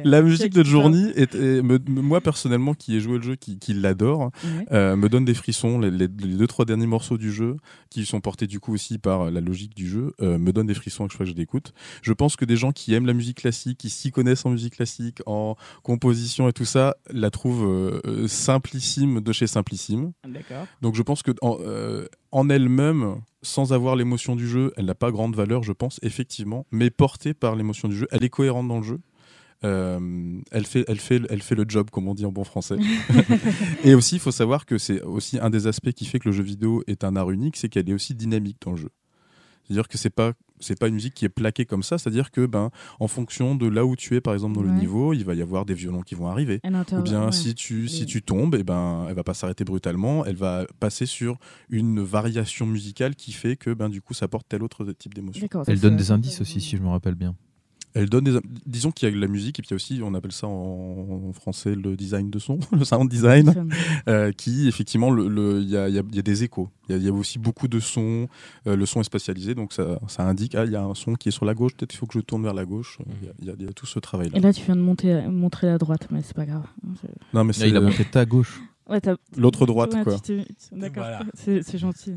[0.04, 3.36] La musique de Journey, est, est- me- me- moi personnellement, qui ai joué le jeu,
[3.36, 4.66] qui, qui l'adore, ouais.
[4.72, 5.80] euh, me donne des frissons.
[5.80, 7.56] Les, les- les deux trois derniers morceaux du jeu,
[7.90, 10.74] qui sont portés du coup aussi par la logique du jeu, euh, me donnent des
[10.74, 11.74] frissons à chaque fois que je l'écoute.
[12.02, 14.76] Je pense que des gens qui aiment la musique classique, qui s'y connaissent en musique
[14.76, 20.12] classique, en composition et tout ça, la trouvent euh, simplissime de chez simplissime.
[20.28, 20.66] D'accord.
[20.82, 24.96] Donc je pense que en, euh, en elle-même, sans avoir l'émotion du jeu, elle n'a
[24.96, 28.68] pas grande valeur, je pense, effectivement, mais portée par l'émotion du jeu, elle est cohérente
[28.68, 29.00] dans le jeu.
[29.64, 32.78] Euh, elle, fait, elle, fait, elle fait le job, comme on dit en bon français.
[33.84, 36.34] et aussi, il faut savoir que c'est aussi un des aspects qui fait que le
[36.34, 38.90] jeu vidéo est un art unique, c'est qu'elle est aussi dynamique dans le jeu.
[39.64, 42.45] C'est-à-dire que c'est pas c'est pas une musique qui est plaquée comme ça, c'est-à-dire que
[42.45, 45.34] ben en fonction de là où tu es par exemple dans le niveau, il va
[45.34, 46.59] y avoir des violons qui vont arriver.
[46.64, 47.32] Ou bien ouais.
[47.32, 51.05] si tu si tu tombes, et ben elle va pas s'arrêter brutalement, elle va passer
[51.05, 51.38] sur
[51.70, 55.47] une variation musicale qui fait que ben du coup ça porte tel autre type d'émotion.
[55.68, 57.36] Elle donne des indices aussi, si je me rappelle bien.
[57.96, 59.76] Elle donne des disons qu'il y a de la musique et puis il y a
[59.76, 63.54] aussi on appelle ça en, en français le design de son, le sound design,
[64.08, 66.44] euh, qui effectivement le le- il y a, il y a- il y a des
[66.44, 66.70] échos.
[66.89, 68.28] Il y a- il y, a aussi beaucoup de sons.
[68.68, 71.14] euh, le son est spatialisé donc ça, ça indique ah il y a un son
[71.16, 72.98] qui est sur la gauche, peut-être il faut que je tourne vers la gauche.
[73.22, 74.38] Il y a- il y, a, il y a tout ce travail là.
[74.38, 76.66] Et là, tu viens de monter, montrer la droite, mais c'est pas grave.
[77.34, 78.62] Non mais Là, c'est il a euh, montré ta gauche.
[78.90, 79.00] Ouais,
[79.38, 80.18] l'autre droite Ouais, quoi.
[80.74, 81.22] D'accord, Voilà.
[81.36, 82.16] c'est gentil.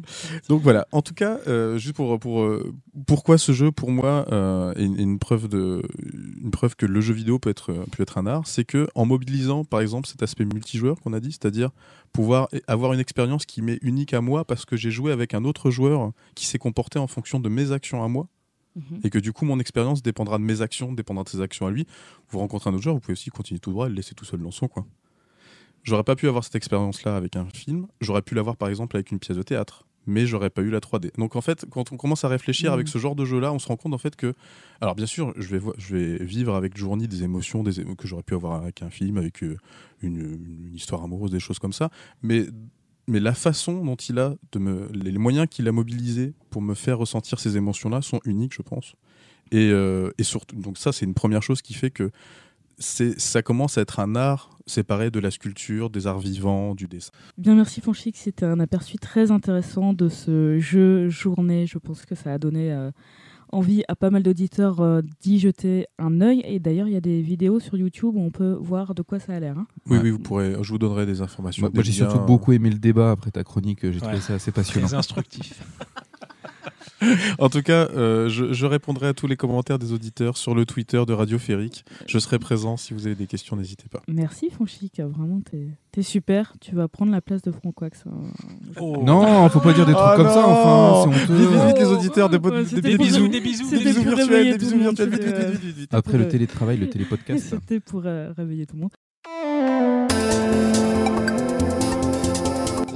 [0.49, 2.75] Donc voilà, en tout cas, euh, juste pour, pour euh,
[3.07, 5.83] pourquoi ce jeu pour moi euh, est une, est une preuve de
[6.43, 9.07] une preuve que le jeu vidéo peut être peut être un art, c'est que en
[9.07, 11.71] mobilisant par exemple cet aspect multijoueur qu'on a dit, c'est-à-dire
[12.13, 15.45] pouvoir avoir une expérience qui m'est unique à moi parce que j'ai joué avec un
[15.45, 18.27] autre joueur qui s'est comporté en fonction de mes actions à moi
[18.77, 19.01] Mhm.
[19.05, 21.71] et que du coup mon expérience dépendra de mes actions, dépendra de ses actions à
[21.71, 21.87] lui.
[22.29, 24.25] Vous rencontrez un autre joueur, vous pouvez aussi continuer tout droit et le laisser tout
[24.27, 24.87] seul dans son coin.
[25.87, 27.87] J'aurais pas pu avoir cette expérience-là avec un film.
[28.01, 30.81] J'aurais pu l'avoir par exemple avec une pièce de théâtre, mais j'aurais pas eu la
[30.81, 31.11] 3D.
[31.17, 33.69] Donc en fait, quand on commence à réfléchir avec ce genre de jeu-là, on se
[33.69, 34.35] rend compte en fait que,
[34.81, 38.09] alors bien sûr, je vais, je vais vivre avec Journey des émotions des émo- que
[38.09, 39.57] j'aurais pu avoir avec un film, avec euh,
[40.03, 40.19] une,
[40.69, 41.91] une histoire amoureuse, des choses comme ça,
[42.23, 42.47] mais
[43.09, 46.75] mais la façon dont il a de me, les moyens qu'il a mobilisés pour me
[46.75, 48.95] faire ressentir ces émotions-là sont uniques, je pense.
[49.53, 52.11] Et, euh, et surtout, donc ça, c'est une première chose qui fait que
[52.79, 57.11] ça commence à être un art séparé de la sculpture, des arts vivants, du dessin.
[57.39, 58.17] Bien, merci Fonchic.
[58.17, 61.67] C'était un aperçu très intéressant de ce jeu journée.
[61.67, 62.91] Je pense que ça a donné euh,
[63.53, 66.43] envie à pas mal d'auditeurs euh, d'y jeter un œil.
[66.45, 69.21] Et d'ailleurs, il y a des vidéos sur YouTube où on peut voir de quoi
[69.21, 69.57] ça a l'air.
[69.57, 69.67] hein.
[69.87, 70.03] Oui, Ouais.
[70.03, 71.61] oui, vous pourrez, je vous donnerai des informations.
[71.63, 72.11] Moi, des moi, j'ai liens.
[72.11, 73.81] surtout beaucoup aimé le débat après ta chronique.
[73.91, 74.21] J'ai trouvé Ouais.
[74.21, 74.89] ça assez passionnant.
[74.89, 75.63] Très instructif.
[77.39, 80.65] En tout cas, euh, je, je répondrai à tous les commentaires des auditeurs sur le
[80.65, 81.85] Twitter de Radio Férique.
[82.07, 84.03] Je serai présent si vous avez des questions, n'hésitez pas.
[84.09, 86.53] Merci Fonchic, vraiment t'es es super.
[86.61, 88.05] Tu vas prendre la place de Francoax.
[88.07, 88.11] hein.
[88.79, 89.03] Oh.
[89.03, 91.49] Non, faut pas dire des trucs Oh comme ça, enfin, c'est Vite, honteux.
[91.57, 93.29] vite, vite, les auditeurs, des, Ouais, des- des bisous.
[93.29, 95.95] Des bisous, Des bisous virtuels, des bisous virtuels, vite, c'était, vite, vite, vite, vite.
[95.95, 97.47] Après le télétravail, le télépodcast.
[97.49, 98.91] C'était pour euh, réveiller tout le monde.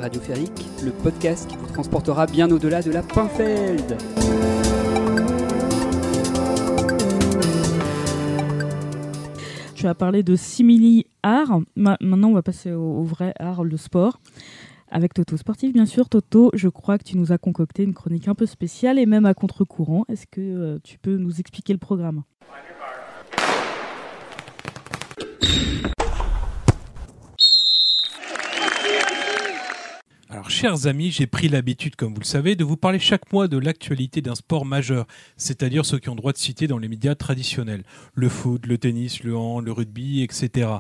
[0.01, 3.96] Radio Férique, le podcast qui vous transportera bien au-delà de la Pinfeld.
[9.74, 11.61] Tu as parlé de simili art.
[11.76, 14.20] Ma- maintenant, on va passer au, au vrai art, le sport.
[14.90, 16.09] Avec Toto Sportif, bien sûr.
[16.09, 19.24] Toto, je crois que tu nous as concocté une chronique un peu spéciale et même
[19.24, 20.05] à contre-courant.
[20.09, 22.22] Est-ce que euh, tu peux nous expliquer le programme?
[30.41, 33.47] Alors, chers amis, j'ai pris l'habitude, comme vous le savez, de vous parler chaque mois
[33.47, 37.14] de l'actualité d'un sport majeur, c'est-à-dire ceux qui ont droit de citer dans les médias
[37.14, 37.82] traditionnels.
[38.14, 40.70] Le foot, le tennis, le hand, le rugby, etc.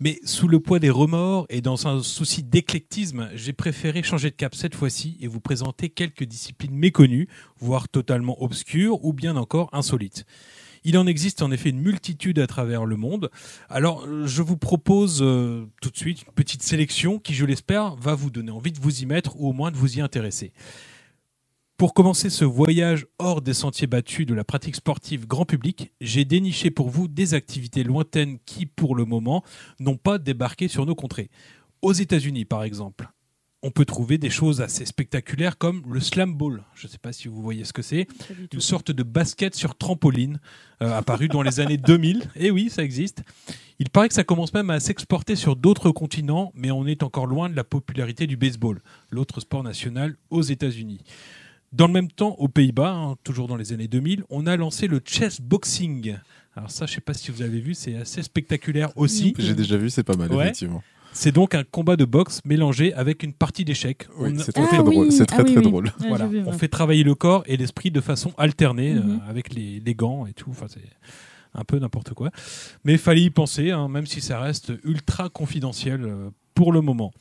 [0.00, 4.36] Mais sous le poids des remords et dans un souci d'éclectisme, j'ai préféré changer de
[4.36, 7.26] cap cette fois-ci et vous présenter quelques disciplines méconnues,
[7.58, 10.26] voire totalement obscures ou bien encore insolites.
[10.84, 13.30] Il en existe en effet une multitude à travers le monde.
[13.68, 18.14] Alors, je vous propose euh, tout de suite une petite sélection qui, je l'espère, va
[18.14, 20.52] vous donner envie de vous y mettre ou au moins de vous y intéresser.
[21.76, 26.26] Pour commencer ce voyage hors des sentiers battus de la pratique sportive grand public, j'ai
[26.26, 29.42] déniché pour vous des activités lointaines qui, pour le moment,
[29.78, 31.30] n'ont pas débarqué sur nos contrées.
[31.80, 33.08] Aux États-Unis, par exemple,
[33.62, 36.62] on peut trouver des choses assez spectaculaires comme le slam ball.
[36.74, 38.06] Je ne sais pas si vous voyez ce que c'est
[38.52, 40.40] une sorte de basket sur trampoline
[40.82, 42.22] euh, apparu dans les années 2000.
[42.36, 43.22] Et oui, ça existe.
[43.78, 47.26] Il paraît que ça commence même à s'exporter sur d'autres continents, mais on est encore
[47.26, 48.80] loin de la popularité du baseball,
[49.10, 51.00] l'autre sport national aux États-Unis.
[51.72, 54.86] Dans le même temps, aux Pays-Bas, hein, toujours dans les années 2000, on a lancé
[54.88, 56.16] le chess boxing.
[56.56, 59.34] Alors ça, je ne sais pas si vous avez vu, c'est assez spectaculaire aussi.
[59.38, 60.44] J'ai déjà vu, c'est pas mal, Ouais.
[60.46, 60.82] effectivement.
[61.12, 64.06] C'est donc un combat de boxe mélangé avec une partie d'échecs.
[64.18, 65.10] Oui, On- c'est très, fait- très drôle.
[65.12, 65.92] C'est très, très drôle.
[66.08, 69.20] Voilà, vu, on fait travailler le corps et l'esprit de façon alternée euh, Mhm.
[69.28, 70.50] avec les, les gants et tout.
[70.50, 70.80] Enfin, c'est
[71.54, 72.30] un peu n'importe quoi.
[72.84, 77.12] Mais fallait y penser, hein, même si ça reste ultra confidentiel euh, pour le moment.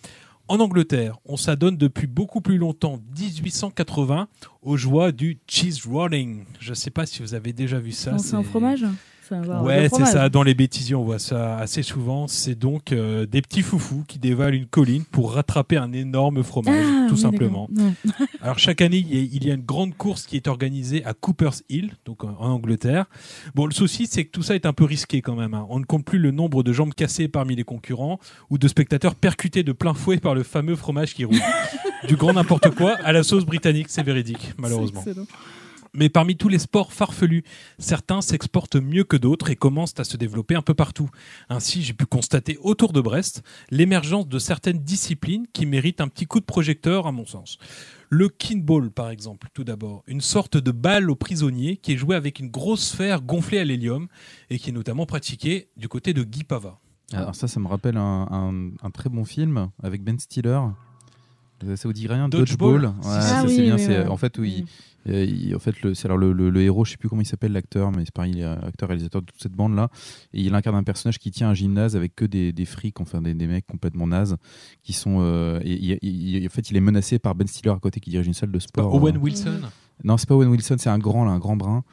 [0.48, 4.28] En Angleterre, on s'adonne depuis beaucoup plus longtemps, 1880,
[4.64, 6.44] aux joies du cheese rolling.
[6.60, 8.18] Je ne sais pas si vous avez déjà vu ça.
[8.18, 8.84] C'est un fromage
[9.32, 10.30] De Ouais, c'est ça.
[10.30, 12.28] Dans les bêtisiers, on voit ça assez souvent.
[12.28, 16.86] C'est donc euh, des petits foufous qui dévalent une colline pour rattraper un énorme fromage,
[16.88, 17.70] Ah, tout oui, simplement.
[17.76, 18.12] Ouais.
[18.42, 21.92] Alors chaque année, il y, a, une grande course qui est organisée à Cooper's Hill,
[22.06, 23.06] donc en en Angleterre.
[23.56, 25.54] Bon, le souci, c'est que tout ça est un peu risqué quand même.
[25.54, 25.66] hein.
[25.70, 28.20] On ne compte plus le nombre de jambes cassées parmi les concurrents
[28.50, 31.38] ou de spectateurs percutés de plein fouet par le fameux fromage qui roule.
[32.08, 35.04] du grand n'importe quoi à la sauce britannique, c'est véridique, malheureusement.
[35.94, 37.44] Mais parmi tous les sports farfelus,
[37.78, 41.10] certains s'exportent mieux que d'autres et commencent à se développer un peu partout.
[41.50, 46.26] Ainsi, j'ai pu constater autour de Brest l'émergence de certaines disciplines qui méritent un petit
[46.26, 47.58] coup de projecteur à mon sens.
[48.10, 52.16] Le kinball, par exemple, tout d'abord, une sorte de balle aux prisonniers qui est jouée
[52.16, 54.08] avec une grosse sphère gonflée à l'hélium
[54.50, 56.78] et qui est notamment pratiquée du côté de Guy Pava.
[57.14, 60.60] Alors ça, ça me rappelle un très bon film avec Ben Stiller.
[61.66, 62.86] Euh, Ça vous dit rien Dodgeball Dodgeball.
[63.04, 63.76] Ouais, Ah ça, oui, c'est bien.
[63.76, 64.08] oui, c'est ouais.
[64.08, 64.66] en fait où il, Mm.
[65.12, 67.22] euh, il- en fait le, c'est alors le, le- le héros, je sais plus comment
[67.22, 69.90] il s'appelle l'acteur, mais c'est pareil, il est acteur réalisateur de toute cette bande là.
[70.34, 73.22] Et il incarne un personnage qui tient un gymnase avec que des, des frics, enfin
[73.22, 74.38] des, des mecs complètement nazes,
[74.84, 75.18] qui sont.
[75.22, 78.10] euh, et, il- il- en fait, il est menacé par Ben Stiller à côté qui
[78.10, 78.94] dirige une salle de sport.
[78.94, 79.60] Owen euh, Wilson.
[80.04, 81.84] non, c'est pas Owen Wilson, c'est un grand, là, un grand brun.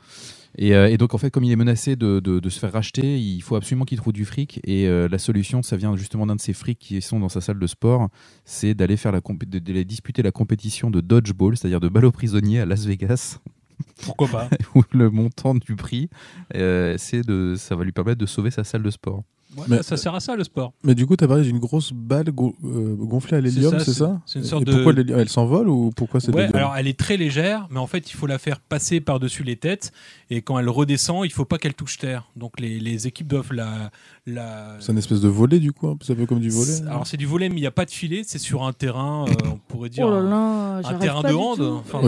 [0.58, 2.72] Et, euh, et donc, en fait, comme il est menacé de, de- de se faire
[2.72, 4.60] racheter, il faut absolument qu'il trouve du fric.
[4.64, 7.40] Et euh, la solution, ça vient justement d'un de ces frics qui sont dans sa
[7.40, 8.08] salle de sport,
[8.44, 12.60] c'est d'aller faire la d'aller disputer la compétition de dodgeball, c'est-à-dire de balle aux prisonniers
[12.60, 13.38] à Las Vegas,
[14.02, 16.08] Pourquoi pas où le montant du prix,
[16.54, 19.22] euh, c'est de, ça va lui permettre de sauver sa salle de sport.
[19.56, 20.72] Ouais, Mais- ça, sert à ça le sport.
[20.84, 23.92] Mais du coup, tu as parlé d'une grosse balle go- euh, gonflée à l'hélium, c'est
[23.92, 26.42] ça c'est une sorte Et de- Pourquoi l'hélium Elle s'envole ou pourquoi c'est de Ouais,
[26.42, 29.42] l'hélium alors elle est très légère, mais en fait, il faut la faire passer par-dessus
[29.44, 29.92] les têtes.
[30.30, 32.28] Et quand elle redescend, il faut pas qu'elle touche terre.
[32.36, 33.90] Donc les, les équipes doivent la.
[34.26, 34.76] la...
[34.80, 36.82] C'est une espèce de volet du coup, un peu- c'est un peu comme du volet.
[36.88, 38.22] Alors c'est du volet, mais il n'y a pas de filet.
[38.26, 40.06] C'est sur un terrain, euh, on pourrait dire.
[40.06, 42.00] Oh là un- là, un terrain de hand, enfin,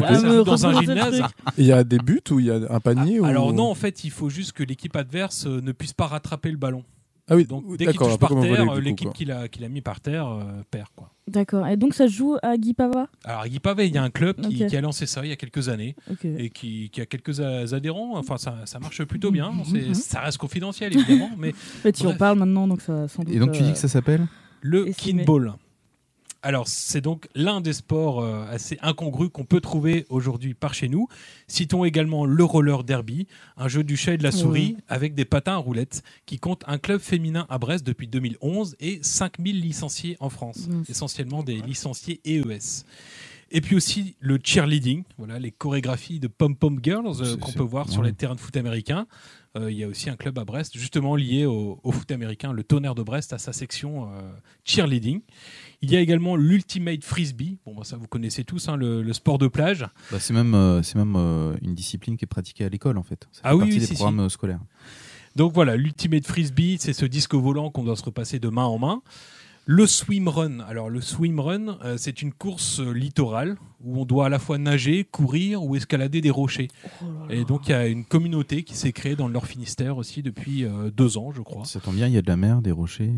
[0.45, 1.23] dans un gymnase.
[1.57, 3.25] Il y a des buts ou il y a un panier ou...
[3.25, 6.07] Ah, Alors non, en fait, il faut juste que l'équipe adverse euh, ne puisse pas
[6.07, 6.83] rattraper le ballon.
[7.29, 9.13] Ah oui, Donc dès qu'il touche un peu par terre, euh, l'équipe quoi.
[9.13, 11.11] qui l'a qui l'a mis par terre euh, perd quoi.
[11.27, 11.67] D'accord.
[11.67, 14.09] Et donc, ça se joue à Guy Pava Alors Guy Pavé, il y a un
[14.09, 17.41] club qui, a lancé ça il y a quelques années et qui, qui a quelques
[17.41, 18.17] a- adhérents.
[18.17, 19.53] Enfin, ça, ça marche plutôt bien.
[19.53, 19.65] Mhm.
[19.65, 23.09] C'est- Ça reste confidentiel évidemment, mais En fait, tu en parles maintenant, donc ça va
[23.09, 23.35] sans doute.
[23.35, 24.27] Et donc, tu dis euh, que ça s'appelle?
[24.63, 25.53] Le kinball.
[26.41, 30.89] Alors, c'est donc l'un des sports euh, assez incongrus qu'on peut trouver aujourd'hui par chez
[30.89, 31.09] nous.
[31.49, 33.27] Citons également le roller derby,
[33.57, 36.63] un jeu du chat et de la souris avec des patins à roulettes, qui compte
[36.69, 42.21] un club féminin à Brest depuis 2011 et 5000 licenciés en France, essentiellement des licenciés
[42.25, 42.85] EES.
[43.51, 47.89] Et puis aussi le cheerleading, voilà, les chorégraphies de pom-pom girls euh, qu'on peut voir
[47.89, 49.07] sur les terrains de foot américains.
[49.57, 52.53] Euh, Il y a aussi un club à Brest, justement lié au, au foot américain,
[52.53, 54.21] le Tonnerre de Brest, à sa section euh,
[54.65, 55.23] cheerleading.
[55.81, 57.57] Il y a également l'Ultimate Frisbee.
[57.65, 59.87] Bon, bah, ça vous connaissez tous, hein, le, le sport de plage.
[60.13, 61.17] Bah, c'est même, euh, c'est même
[61.63, 63.27] une discipline qui est pratiquée à l'école en fait.
[63.33, 64.61] Ça Ah fait oui, partie oui, des si, programmes scolaires.
[65.37, 68.79] Donc voilà, l'Ultimate Frisbee, c'est ce disque volant qu'on doit se repasser de main en
[68.79, 69.03] main.
[69.71, 74.29] Le swimrun, alors le swimrun, euh, c'est une course euh, littorale où on doit à
[74.31, 76.69] la fois nager, courir ou escalader des rochers.
[77.03, 79.99] Oh Et donc il y a une communauté qui s'est créée dans le Nord Finistère
[79.99, 81.67] aussi depuis euh, deux ans, je crois.
[81.67, 83.13] Ça tombe bien, il y a de la mer, des rochers.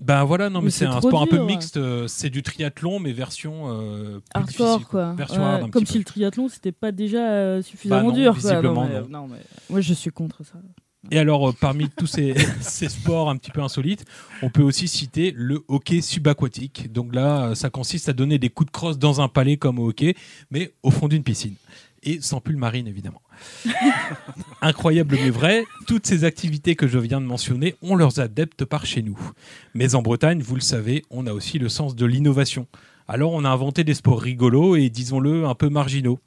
[0.00, 1.76] Ben voilà, non mais, Mais c'est c'est un trop sport un peu mixte.
[1.76, 5.12] euh, c'est du triathlon mais version euh, plus hardcore difficile, quoi.
[5.12, 5.98] Version Ouais, hard un comme petit si peu.
[5.98, 8.32] le triathlon c'était pas déjà euh, suffisamment Bah non, dur.
[8.32, 8.40] quoi.
[8.40, 9.08] visiblement, non, mais, non.
[9.10, 10.54] non, mais moi je suis contre ça.
[11.10, 14.04] Et alors, euh, parmi tous ces, ces sports un petit peu insolites,
[14.42, 16.92] on peut aussi citer le hockey subaquatique.
[16.92, 19.78] Donc là, euh, ça consiste à donner des coups de crosse dans un palais comme
[19.78, 20.14] au hockey,
[20.50, 21.54] mais au fond d'une piscine.
[22.02, 23.22] Et sans pull marine, évidemment.
[24.60, 28.84] Incroyable mais vrai, toutes ces activités que je viens de mentionner ont leurs adeptes par
[28.84, 29.18] chez nous.
[29.74, 32.66] Mais en Bretagne, vous le savez, on a aussi le sens de l'innovation.
[33.08, 36.20] Alors on a inventé des sports rigolos et disons-le un peu marginaux.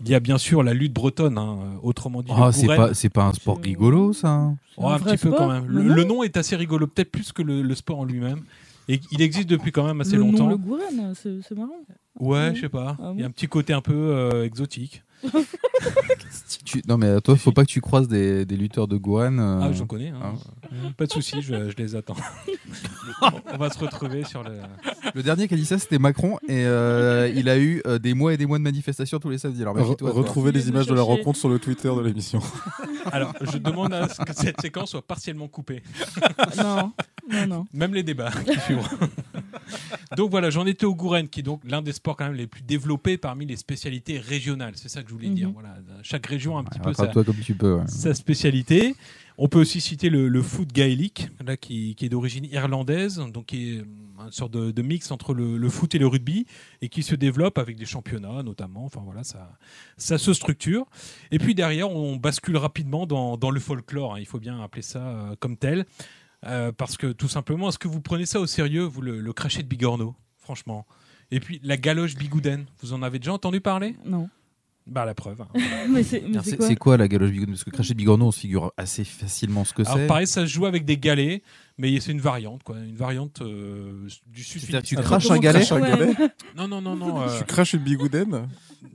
[0.00, 2.30] Il y a bien sûr la lutte bretonne, hein, autrement dit.
[2.34, 4.52] Ah, c'est pas, c'est pas un sport rigolo ça.
[4.76, 5.66] Oh, un petit peu quand même.
[5.66, 8.42] Le, nom est assez rigolo, peut-être plus que le, le sport en lui-même.
[8.88, 10.44] Et il existe depuis quand même assez le longtemps.
[10.44, 11.72] Nom, le Gouren, c'est marrant.
[12.20, 12.96] Ouais, je sais pas.
[13.00, 15.02] Ah Il y a un petit côté un peu euh, exotique.
[16.64, 19.38] Tu- Non mais toi, faut pas que tu croises des, des lutteurs de Gohan.
[19.38, 20.08] euh, Ah, j'en connais.
[20.08, 20.34] hein.
[20.62, 20.66] ah.
[20.96, 22.16] Pas de souci, je, je les attends.
[23.52, 24.50] On- va se retrouver sur le.
[25.14, 28.12] Le dernier qui a dit ça, c'était Macron, et euh, il a eu euh, des
[28.14, 29.62] mois et des mois de manifestations tous les samedis.
[29.62, 30.10] Alors, Re- toi.
[30.12, 32.40] Retrouvez les images de la rencontre sur le Twitter de l'émission.
[33.12, 35.82] Alors, je demande à ce que cette séquence soit partiellement coupée.
[36.58, 36.92] non,
[37.30, 37.66] non, non.
[37.72, 38.84] Même les débats qui suivront.
[40.16, 42.46] donc voilà, j'en étais au Gouren, qui est donc l'un des sports quand même les
[42.46, 44.74] plus développés parmi les spécialités régionales.
[44.76, 45.48] C'est ça que je voulais dire.
[45.48, 45.54] Mhm.
[45.54, 47.74] Voilà, chaque région a un petit Ouais, peu sa, Rattrape-toi comme tu peux.
[47.76, 47.86] ouais.
[47.86, 48.94] sa spécialité.
[49.38, 53.46] On peut aussi citer le, le foot gaélique, là, qui, qui est d'origine irlandaise, donc
[53.46, 53.84] qui est euh,
[54.24, 56.46] une sorte de, de mix entre le, le foot et le rugby,
[56.80, 58.86] et qui se développe avec des championnats notamment.
[58.86, 59.58] Enfin voilà, ça,
[59.98, 60.86] ça se structure.
[61.32, 64.80] Et puis derrière, on bascule rapidement dans, dans le folklore, hein, il faut bien appeler
[64.82, 65.84] ça euh, comme tel.
[66.44, 69.32] Euh, parce que tout simplement, est-ce que vous prenez ça au sérieux, vous, le, le
[69.32, 70.86] crachet de Bigorneau, franchement?
[71.30, 73.96] Et puis la galoche bigouden, vous en avez déjà entendu parler?
[74.04, 74.28] Non.
[74.86, 75.40] Bah la preuve.
[75.40, 75.46] hein.
[75.90, 76.96] mais c'est quoi?
[76.96, 79.82] la galoche bigorneau Parce que cracher de bigorneau, on se figure assez facilement ce que
[79.84, 80.06] Alors c'est.
[80.06, 81.42] pareil, ça se joue avec des galets,
[81.78, 85.02] mais c'est une variante, quoi, une variante euh, du que tu Finistère.
[85.02, 86.14] craches un galet Un galet
[86.56, 88.46] Non, non, non, non, euh, Tu craches une bigouden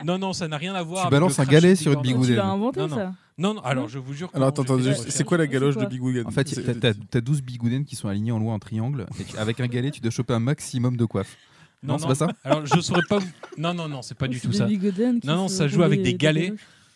[0.05, 1.01] non, non, ça n'a rien à voir.
[1.01, 2.23] Tu avec balances un crachet galet sur une bigorneau.
[2.25, 2.45] Tu bigouden.
[2.45, 2.95] l'as inventé Non, non.
[2.95, 3.13] ça?
[3.41, 4.29] Non, non, alors je vous jure.
[4.31, 6.75] que Alors non, attends, attends, c'est quoi la galoche de quoi bigouden En fait, t'as-
[6.75, 9.07] t'as t'as 12 bigoudens qui sont alignés en haut en triangle.
[9.19, 11.37] Et tu- avec un galet, tu dois choper un maximum de coiffe.
[11.83, 13.19] Non, c'est pas ça Alors je saurais pas.
[13.57, 14.65] Non, non, non, c'est pas du tout ça.
[14.65, 16.53] bigouden Non, non, ça joue avec des galets.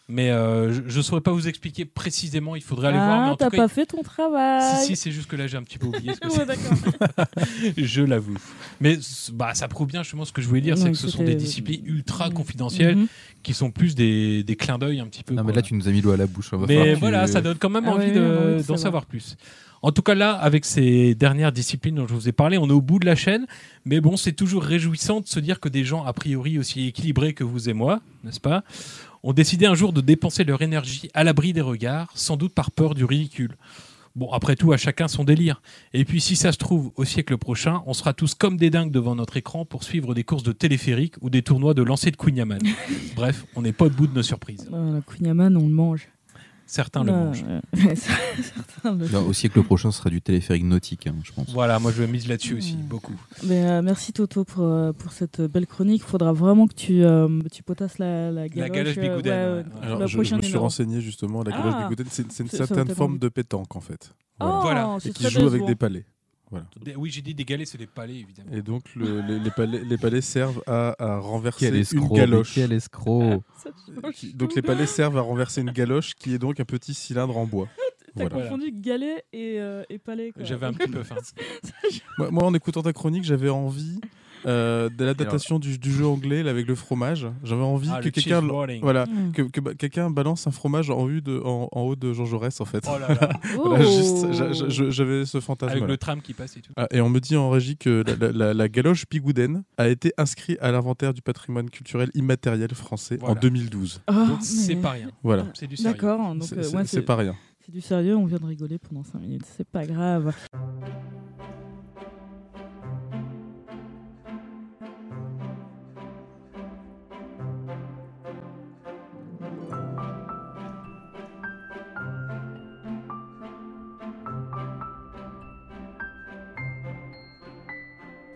[0.07, 2.55] Mais euh, je, je saurais pas vous expliquer précisément.
[2.55, 3.25] Il faudrait aller voir.
[3.25, 4.61] Mais Ah, t'as pas fait ton travail.
[4.81, 6.27] Si, si, c'est juste que là j'ai un petit peu oublié ce que
[7.75, 8.37] Ouais, je l'avoue.
[8.79, 8.99] Mais
[9.33, 11.35] bah, ça prouve bien justement ce que je voulais dire, c'est que ce sont des
[11.35, 12.33] disciplines ultra Ouais.
[12.33, 13.07] confidentielles Mhm.
[13.43, 15.33] qui sont plus des, des clins d'œil un petit peu.
[15.33, 16.51] Non, mais là, tu nous as mis l'eau à la bouche.
[16.67, 18.79] Mais voilà, tu- ça donne quand même Ah envie ouais, d'en de savoir.
[18.79, 19.35] savoir plus.
[19.81, 22.73] En tout cas, là, avec ces dernières disciplines dont je vous ai parlé, on est
[22.73, 23.45] au bout de la chaîne.
[23.85, 27.33] Mais bon, c'est toujours réjouissant de se dire que des gens, a priori aussi équilibrés
[27.33, 28.63] que vous et moi, n'est-ce pas,
[29.25, 32.69] ont décidé un jour de dépenser leur énergie à l'abri des regards, sans doute par
[32.69, 33.57] peur du ridicule.
[34.15, 35.61] Bon, après tout, à chacun son délire.
[35.93, 38.91] Et puis, si ça se trouve, au siècle prochain, on sera tous comme des dingues
[38.91, 42.15] devant notre écran pour suivre des courses de téléphérique ou des tournois de lancer de
[42.15, 42.61] Queen Yaman.
[43.15, 44.69] Bref, on n'est pas au bout de nos surprises.
[44.71, 46.07] La Queen Yaman, on le mange.
[46.67, 47.43] Certains le Non, mangent.
[47.85, 47.95] ouais.
[47.95, 51.49] Certains le- Non, au siècle prochain, ce sera du téléphérique nautique, hein, je pense.
[51.51, 53.13] Voilà, moi je mise là-dessus aussi, beaucoup.
[53.43, 56.01] Mais, euh, merci Toto pour, euh, pour cette belle chronique.
[56.05, 58.71] Il faudra vraiment que tu, euh, tu potasses la, la galoche.
[58.71, 61.43] galoche euh, bigouden, ouais, Alors, le je, je me suis renseigné justement.
[61.43, 61.83] La galoche Ah.
[61.87, 64.13] bigouden, c'est une certaine forme de pétanque en fait.
[64.41, 64.97] Oh, Voilà.
[64.99, 66.05] c'est Et qui joue avec des palais.
[66.81, 68.51] Des- Oui, j'ai dit des galets, c'est des palais, évidemment.
[68.51, 72.15] Et donc le- les, les palais, les palais servent à, à renverser Quel une escroc,
[72.15, 72.53] galoche.
[72.55, 73.41] quel escroc.
[74.35, 77.45] Donc les palais servent à renverser une galoche qui est donc un petit cylindre en
[77.45, 77.67] bois.
[78.17, 78.43] T'as Voilà.
[78.47, 80.31] confondu galet et, euh, et palais.
[80.39, 81.15] J'avais un petit peu faim.
[82.17, 83.99] Moi, moi, en écoutant ta chronique, j'avais envie
[84.45, 87.27] euh, de l'adaptation du, du jeu anglais là, avec le fromage.
[87.43, 88.41] J'avais envie Ah, que quelqu'un
[88.81, 89.31] voilà, Mm.
[89.33, 92.25] que, que ba- quelqu'un balance un fromage en, vue de, en, en haut de Jean
[92.25, 92.85] Jaurès en fait.
[92.87, 92.95] Oh
[93.65, 93.83] Voilà,
[94.89, 95.71] j'avais ce fantasme.
[95.77, 96.73] avec le tram qui passe et tout.
[96.77, 99.87] Ah, et on me dit en régie que la, la- la- la galoche Pigouden a
[99.87, 103.41] été inscrite à l'inventaire du patrimoine culturel immatériel français en Voilà.
[103.41, 104.01] 2012.
[104.07, 105.09] Oh, Donc c'est mais- pas rien.
[105.23, 105.45] Voilà.
[105.53, 105.93] C'est du sérieux.
[105.93, 107.35] D'accord, donc C'est euh, c'est pas rien.
[107.65, 110.33] c'est du sérieux, on vient de rigoler pendant 5 minutes, c'est pas grave.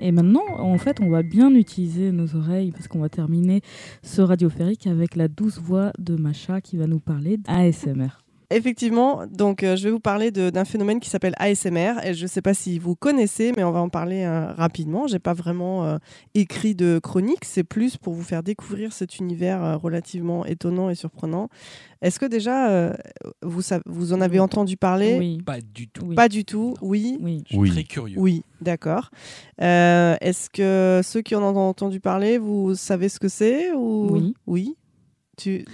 [0.01, 3.61] Et maintenant, en fait, on va bien utiliser nos oreilles parce qu'on va terminer
[4.01, 8.28] ce radiophérique avec la douce voix de Macha qui va nous parler d'ASMR.
[8.51, 12.27] Effectivement, donc euh, je vais vous parler d'un phénomène qui s'appelle ASMR et je ne
[12.27, 15.05] sais pas si vous connaissez, mais on va en parler euh, rapidement.
[15.05, 15.97] J'ai pas vraiment euh,
[16.33, 20.95] écrit de chronique, c'est plus pour vous faire découvrir cet univers euh, relativement étonnant et
[20.95, 21.47] surprenant.
[22.01, 22.93] Est-ce que déjà euh,
[23.43, 25.17] vous, vous en avez entendu parler?
[25.19, 26.05] Oui, Pas du tout.
[26.07, 26.73] oui, Pas du tout.
[26.81, 27.19] Oui.
[27.21, 27.43] oui.
[27.45, 27.69] Je suis Oui.
[27.69, 28.17] très curieux.
[28.17, 29.11] Oui, d'accord.
[29.61, 34.07] Euh, Est-ce que ceux qui en ont entendu parler, vous savez ce que c'est ou...
[34.11, 34.33] Oui.
[34.47, 34.75] Oui.
[35.39, 35.65] Tu...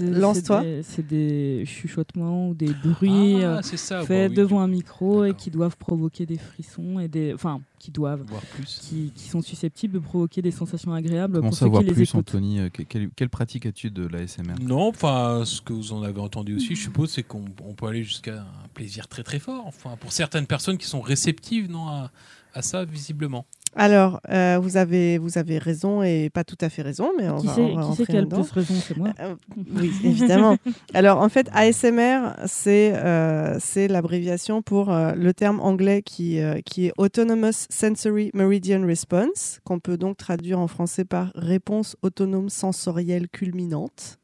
[0.00, 0.62] Lance-toi.
[0.82, 4.02] c'est des- chuchotements ou des bruits Ah, euh, ça.
[4.04, 7.90] faits oui, devant un micro et qui doivent provoquer des frissons et des, enfin, qui
[7.90, 8.80] doivent, Voir plus.
[8.82, 11.94] qui, qui sont susceptibles de provoquer des sensations agréables Comment pour ceux savoir qui les
[11.94, 12.18] plus, écoutent.
[12.28, 16.02] Anthony Euh, que- quelle, quelle pratique as-tu de l'ASMR Non, enfin, ce que vous en
[16.02, 19.38] avez entendu aussi, je suppose, c'est qu'on on peut aller jusqu'à un plaisir très très
[19.38, 19.64] fort.
[19.66, 22.10] Enfin, pour certaines personnes qui sont réceptives, non, à,
[22.52, 23.44] à ça, visiblement.
[23.76, 27.36] Alors, euh, vous, avez, vous avez raison et pas tout à fait raison, mais on
[27.38, 29.08] Qui va, c'est on va qui, c'est qui a le plus raison C'est moi.
[29.20, 29.34] Euh,
[29.74, 30.56] oui, évidemment.
[30.94, 33.58] Alors, en fait, ASMR, c'est euh,
[33.88, 39.96] l'abréviation pour euh, le terme anglais qui, qui est Autonomous Sensory Meridian Response, qu'on peut
[39.96, 44.18] donc traduire en français par réponse autonome sensorielle culminante.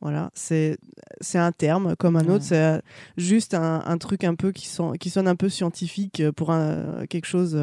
[0.00, 0.78] Voilà, c'est
[1.34, 2.34] un terme comme un Ouais.
[2.34, 2.80] autre, c'est
[3.16, 7.04] juste un, un truc un peu qui, son- qui sonne un peu scientifique pour un,
[7.08, 7.58] quelque chose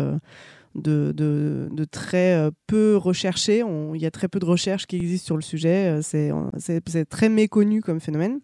[0.75, 3.63] de, très euh, peu recherché.
[3.93, 5.87] Il y a très peu de recherches qui existent sur le sujet.
[5.87, 8.39] euh, C'est c'est- très méconnu comme phénomène.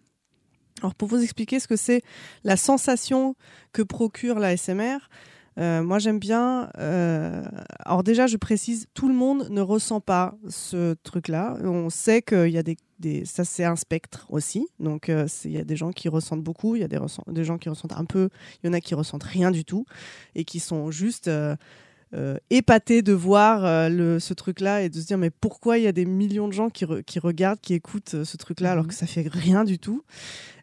[0.80, 2.02] Alors pour vous expliquer ce que c'est
[2.44, 3.36] la sensation
[3.72, 4.98] que procure la SMR,
[5.58, 6.70] euh, moi j'aime bien.
[6.78, 7.44] euh,
[7.80, 11.58] alors déjà je précise, tout le monde ne ressent pas ce truc-là.
[11.62, 14.66] On sait qu'il y a des, ça c'est un spectre aussi.
[14.80, 17.44] Donc euh, il y a des gens qui ressentent beaucoup, il y a des, des
[17.44, 18.30] gens qui ressentent un peu,
[18.62, 19.84] il y en a qui ressentent rien du tout
[20.34, 21.28] et qui sont juste
[22.14, 25.84] euh, épatés de voir euh, le, ce truc-là et de se dire mais pourquoi il
[25.84, 28.72] y a des millions de gens qui, re- qui regardent, qui écoutent euh, ce truc-là
[28.72, 28.88] alors Mhm.
[28.90, 30.02] que ça fait rien du tout?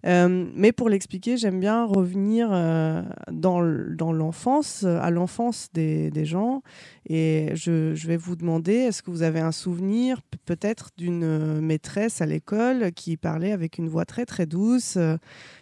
[0.05, 6.61] Euh, mais pour l'expliquer, j'aime bien revenir euh, dans, l'enfance, euh, à l'enfance des, gens.
[7.07, 12.25] Et je, vais vous demander, est-ce que vous avez un souvenir peut-être d'une maîtresse à
[12.25, 14.97] l'école qui parlait avec une voix très très douce,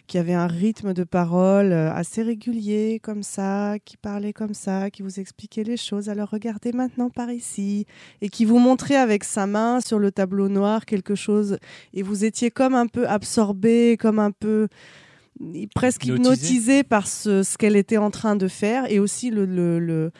[0.06, 5.02] qui avait un rythme de parole assez régulier comme ça, qui parlait comme ça, qui
[5.02, 6.08] vous expliquait les choses.
[6.08, 7.86] Alors regardez maintenant par ici
[8.20, 11.58] et qui vous montrait avec sa main sur le tableau noir quelque chose
[11.94, 14.68] et vous étiez comme un peu absorbé, comme un peu
[15.74, 16.24] presque Hypnotisé.
[16.32, 20.10] hypnotisé par ce, ce qu'elle était en train de faire et aussi le, le, le-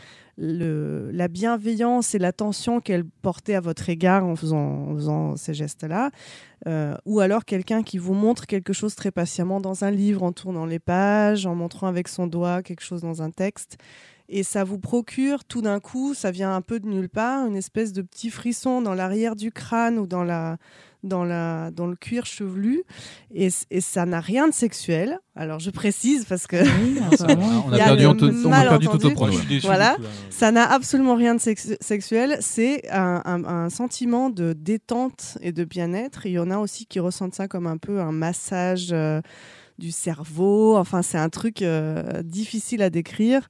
[0.40, 5.52] le- la bienveillance et l'attention qu'elle portait à votre égard en faisant, en faisant ces
[5.54, 6.10] gestes-là.
[6.68, 10.30] Euh, ou alors quelqu'un qui vous montre quelque chose très patiemment dans un livre, en
[10.30, 13.78] tournant les pages, en montrant avec son doigt quelque chose dans un texte.
[14.30, 17.56] Et ça vous procure tout d'un coup, ça vient un peu de nulle part, une
[17.56, 20.58] espèce de petit frisson dans l'arrière du crâne ou dans, la,
[21.02, 22.82] dans, la, dans le cuir chevelu.
[23.34, 25.18] Et, ça n'a rien de sexuel.
[25.34, 29.32] Alors je précise parce que Oui, On a perdu, on a perdu ouais.
[29.32, 29.66] suis déçu.
[29.66, 29.92] Voilà.
[29.92, 30.08] du coup, là.
[30.28, 32.36] ça n'a absolument rien de sex- sexuel.
[32.40, 36.26] C'est un, un- un sentiment de détente et de bien-être.
[36.26, 39.22] Il y en a aussi qui ressentent ça comme un peu un massage euh,
[39.78, 40.76] du cerveau.
[40.76, 43.48] Enfin, c'est un truc euh, difficile à décrire.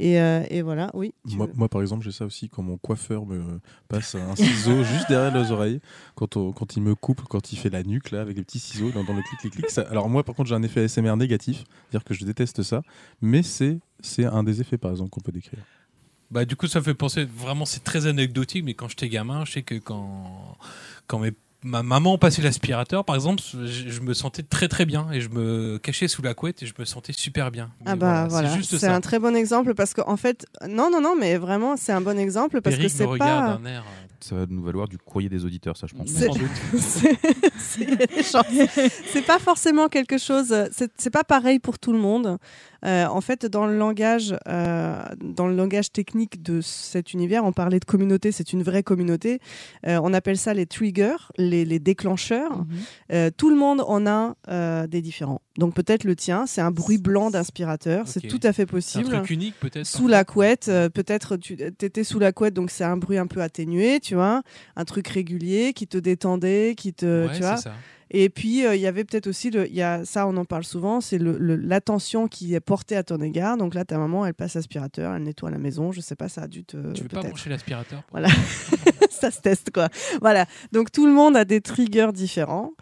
[0.00, 1.12] Et, euh, et voilà, oui.
[1.26, 5.30] Moi, par exemple, j'ai ça aussi quand mon coiffeur me passe un ciseau juste derrière
[5.30, 5.80] les oreilles,
[6.14, 8.58] quand, on- quand il me coupe, quand il fait la nuque là avec les petits
[8.58, 9.70] ciseaux dans, dans le clic clic clic.
[9.70, 12.82] ça- alors moi, par contre, j'ai un effet ASMR négatif, dire que je déteste ça,
[13.20, 15.62] mais c'est c'est un des effets par exemple qu'on peut décrire.
[16.30, 19.52] Bah, du coup, ça fait penser, vraiment, c'est très anecdotique, mais quand j'étais gamin, je
[19.52, 20.56] sais que quand,
[21.08, 21.32] quand mes-
[21.62, 25.28] ma maman passait l'aspirateur, par exemple, je, je me sentais très très bien et je
[25.28, 27.70] me cachais sous la couette et je me sentais super bien.
[27.86, 28.94] Ah bah voilà, c'est juste c'est ça.
[28.94, 32.18] un très bon exemple parce qu'en fait, non, non, non, mais vraiment, c'est un bon
[32.18, 33.62] exemple parce Péric que c'est me regarde pas.
[33.62, 33.80] d'un air.
[33.82, 36.08] euh, ça va nous valoir du courrier des auditeurs, ça je pense.
[36.08, 36.28] C'est-
[39.26, 40.54] pas forcément quelque chose.
[40.72, 42.38] C'est c'est pas pareil pour tout le monde.
[42.84, 47.52] Euh, en fait, dans le langage, euh, dans le langage technique de cet univers, on
[47.52, 48.32] parlait de communauté.
[48.32, 49.40] C'est une vraie communauté.
[49.86, 52.64] Euh, on appelle ça les triggers, les, les déclencheurs.
[53.10, 53.30] Mhm.
[53.36, 55.40] Tout le monde en a des différents.
[55.58, 58.06] Donc peut-être le tien, c'est un bruit blanc d'aspirateur.
[58.08, 58.30] C'est Ok.
[58.30, 59.08] tout à fait C'est un possible.
[59.08, 59.86] truc unique peut-être.
[59.86, 63.42] Sous la couette, peut-être tu étais sous la couette, donc c'est un bruit un peu
[63.42, 64.42] atténué, tu vois,
[64.76, 67.56] un truc régulier qui te détendait, qui te, Ouais, tu vois.
[67.56, 67.74] c'est ça.
[68.10, 70.44] Et puis euh, il y avait peut-être aussi, le, il y a, ça on en
[70.44, 73.56] parle souvent, c'est le- le- l'attention qui est portée à ton égard.
[73.56, 76.42] Donc là ta maman, elle passe aspirateur, elle nettoie la maison, je sais pas, ça
[76.42, 76.92] a dû te.
[76.92, 78.28] Tu veux pas brancher l'aspirateur Voilà.
[79.10, 79.88] ça se teste quoi.
[80.20, 80.46] Voilà.
[80.72, 82.72] Donc tout le monde a des triggers différents.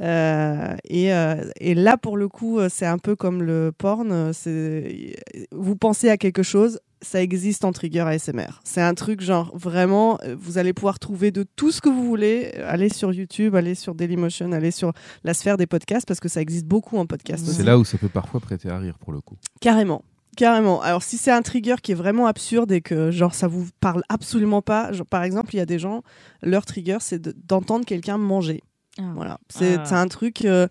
[0.00, 4.12] Euh, et, euh, et là pour le coup, euh, c'est un peu comme le porn.
[4.12, 5.16] euh, C'est
[5.52, 6.78] vous pensez à quelque chose.
[7.02, 8.60] Ça existe en trigger ASMR.
[8.64, 12.04] C'est un truc genre vraiment, euh, vous allez pouvoir trouver de tout ce que vous
[12.06, 12.52] voulez.
[12.56, 14.92] Euh, Allez sur YouTube, allez sur Dailymotion, allez sur
[15.22, 17.58] la sphère des podcasts parce que ça existe beaucoup en podcast C'est aussi.
[17.58, 19.36] C'est là où ça peut parfois prêter à rire pour le coup.
[19.60, 20.02] Carrément.
[20.38, 20.82] Carrément.
[20.82, 24.02] Alors, si c'est un trigger qui est vraiment absurde et que, genre, ça vous parle
[24.10, 26.02] absolument pas, genre, par exemple, il y a des gens,
[26.42, 28.62] leur trigger, c'est de- d'entendre quelqu'un manger.
[28.98, 29.02] Ah.
[29.14, 29.38] Voilà.
[29.48, 29.84] C'est Ah.
[29.86, 30.44] c'est un truc.
[30.44, 30.66] euh,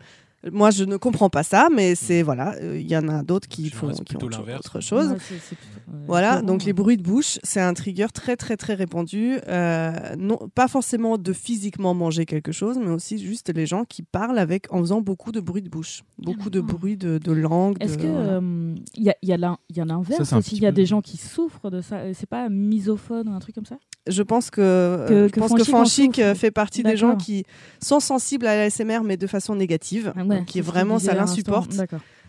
[0.51, 2.21] moi, je ne comprends pas ça, mais c'est.
[2.23, 2.55] Voilà.
[2.61, 5.09] euh, Il y en a d'autres qui font qui ont autre- chose.
[5.11, 6.73] Ouais, c'est- c'est plutôt- ouais, Voilà, donc les ouais.
[6.73, 9.37] bruits de bouche, c'est un trigger très très très répandu.
[9.47, 14.01] euh, non, pas forcément de physiquement manger quelque chose, mais aussi juste les gens qui
[14.03, 16.73] parlent avec en faisant beaucoup de bruits de bouche, beaucoup de Ah.
[16.73, 17.77] bruits de, de langue.
[17.79, 18.33] Est-ce de- que voilà.
[18.41, 21.01] euh, il y a, il y a l'inverse aussi Il y a peu- des gens
[21.01, 21.97] qui souffrent de ça.
[21.97, 23.77] Euh, C'est pas misophone ou un truc comme ça?
[24.07, 26.27] Je pense que, euh, Que- je que pense que Fanchic en Fanchic souffre.
[26.27, 27.43] euh, fait partie des gens qui
[27.81, 31.73] sont sensibles à l'ASMR mais de façon négative, Ah ouais, qui est vraiment ça l'insupporte,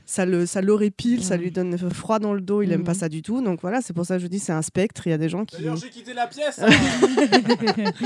[0.08, 1.40] ça le ça l'horripile, ça Ouais.
[1.42, 2.86] lui donne froid dans le dos, il aime Mhm.
[2.86, 3.42] pas ça du tout.
[3.42, 5.06] Donc voilà, c'est pour ça que je dis c'est un spectre.
[5.06, 6.60] Il y a des gens qui j'ai quitté la pièce.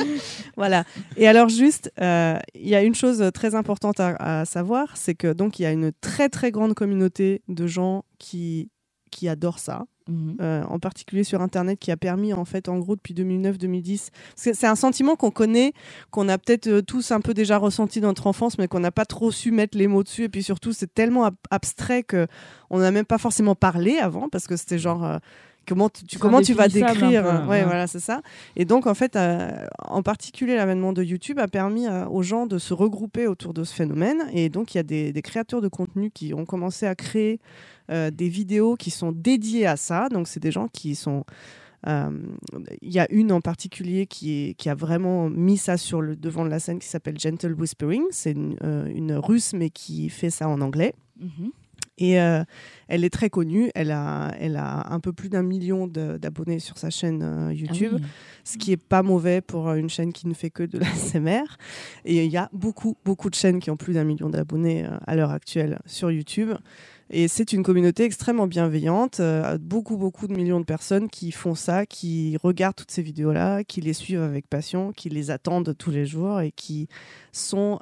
[0.57, 0.85] voilà.
[1.17, 5.15] Et alors juste, euh, il y a une chose très importante à, à savoir, c'est
[5.15, 8.71] que donc il y a une très très grande communauté de gens qui
[9.11, 10.37] qui adorent ça, Mhm.
[10.41, 14.11] euh, en particulier sur Internet, qui a permis en fait en gros depuis 2009-2010.
[14.35, 15.73] parce que C'est un sentiment qu'on connaît,
[16.11, 18.91] qu'on a peut-être euh, tous un peu déjà ressenti dans notre enfance, mais qu'on n'a
[18.91, 20.25] pas trop su mettre les mots dessus.
[20.25, 22.27] Et puis surtout, c'est tellement ab- abstrait que
[22.71, 25.19] on n'a même pas forcément parlé avant, parce que c'était genre euh,
[25.71, 27.65] comment tu, comment tu vas décrire peu, ouais, ouais.
[27.65, 28.21] voilà, c'est ça.
[28.57, 32.47] Et donc, en fait, euh, en particulier, l'avènement de YouTube a permis euh, aux gens
[32.47, 34.23] de se regrouper autour de ce phénomène.
[34.33, 37.39] Et donc, il y a des, des créateurs de contenu qui ont commencé à créer
[37.91, 40.09] euh, des vidéos qui sont dédiées à ça.
[40.11, 41.25] Donc, c'est des gens qui sont.
[41.87, 42.11] euh,
[42.83, 46.15] Il y a une en particulier qui, est, qui a vraiment mis ça sur le
[46.17, 48.03] devant de la scène qui s'appelle Gentle Whispering.
[48.11, 50.95] C'est une, euh, une russe, mais qui fait ça en anglais.
[51.19, 51.51] Mhm.
[52.01, 52.43] Et euh,
[52.89, 53.71] elle est très connue.
[53.75, 57.53] Elle a, elle a un peu plus d'un million d'abonnés sur sa chaîne euh, Ah
[57.53, 58.03] YouTube oui.
[58.43, 60.87] ce qui est pas mauvais pour euh, une chaîne qui ne fait que de la
[60.87, 61.45] SMR.
[62.05, 64.97] Et il y a beaucoup, beaucoup de chaînes qui ont plus d'un million d'abonnés euh,
[65.07, 66.51] à l'heure actuelle sur YouTube.
[67.13, 71.57] Et c'est une communauté extrêmement bienveillante, euh, beaucoup, beaucoup de millions de personnes qui font
[71.57, 75.91] ça, qui regardent toutes ces vidéos-là, qui les suivent avec passion, qui les attendent tous
[75.91, 76.89] les jours et qui
[77.33, 77.81] sont...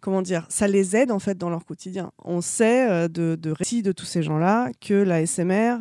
[0.00, 2.12] Comment dire Ça les aide en fait dans leur quotidien.
[2.24, 5.78] On sait euh, de, de récits de tous ces gens-là que la SMR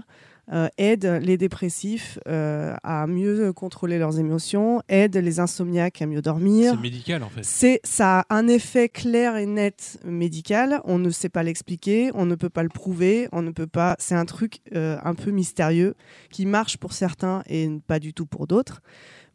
[0.53, 6.21] euh, aide les dépressifs euh, à mieux contrôler leurs émotions, aide les insomniaques à mieux
[6.21, 6.73] dormir.
[6.75, 7.43] C'est médical en fait.
[7.43, 10.81] C'est, ça a un effet clair et net médical.
[10.83, 13.95] On ne sait pas l'expliquer, on ne peut pas le prouver, on ne peut pas.
[13.97, 15.95] C'est un truc euh, un peu mystérieux
[16.29, 18.81] qui marche pour certains et pas du tout pour d'autres.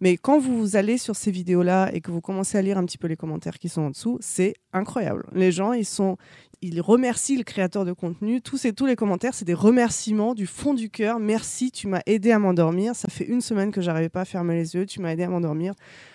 [0.00, 2.98] Mais quand vous allez sur ces vidéos-là et que vous commencez à lire un petit
[2.98, 5.26] peu les commentaires qui sont en dessous, c'est incroyable.
[5.34, 6.16] Les gens, ils sont,
[6.62, 8.40] ils remercient le créateur de contenu.
[8.40, 11.18] Tous et tous les commentaires, c'est des remerciements du fond du cœur.
[11.20, 12.96] Merci, tu m'as aidé à m'endormir.
[12.96, 14.86] Ça fait une semaine que j'arrivais pas à fermer les yeux.
[14.86, 15.74] Tu m'as aidé à m'endormir.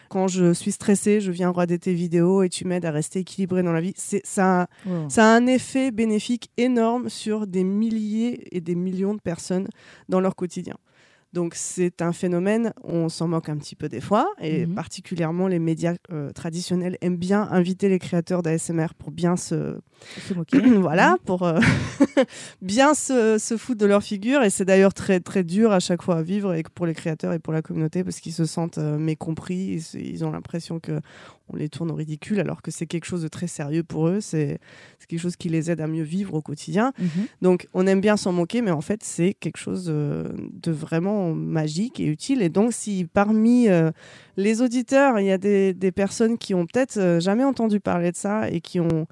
[0.09, 3.61] Quand je suis stressée, je viens regarder tes vidéos et tu m'aides à rester équilibré
[3.61, 3.93] dans la vie.
[3.97, 4.67] C'est ça.
[4.87, 5.09] Wow.
[5.09, 9.67] ça a un effet bénéfique énorme sur des milliers et des millions de personnes
[10.09, 10.75] dans leur quotidien.
[11.35, 14.73] Donc c'est un phénomène, on s'en moque un petit peu des fois, et Mhm.
[14.73, 19.77] particulièrement les médias euh, traditionnels aiment bien inviter les créateurs d'ASMR pour bien se,
[20.27, 20.59] Se moquer.
[20.79, 21.59] voilà, pour euh,
[22.61, 24.43] bien se, se foutre de leur figure.
[24.43, 27.33] Et c'est d'ailleurs très très dur à chaque fois à vivre et pour les créateurs
[27.33, 29.81] et pour la communauté parce qu'ils se sentent euh, mécompris.
[29.93, 30.99] Ils, ont l'impression que
[31.49, 34.19] on les tourne au ridicule alors que c'est quelque chose de très sérieux pour eux.
[34.21, 34.59] C'est
[35.07, 36.93] quelque chose qui les aide à mieux vivre au quotidien.
[36.99, 37.09] Mhm.
[37.41, 41.33] Donc on aime bien s'en moquer, mais en fait c'est quelque chose euh, de vraiment
[41.33, 42.41] magique et utile.
[42.41, 43.91] Et donc si parmi euh,
[44.37, 48.17] les auditeurs, il y a des, des personnes qui ont peut-être jamais entendu parler de
[48.17, 49.07] ça et qui ont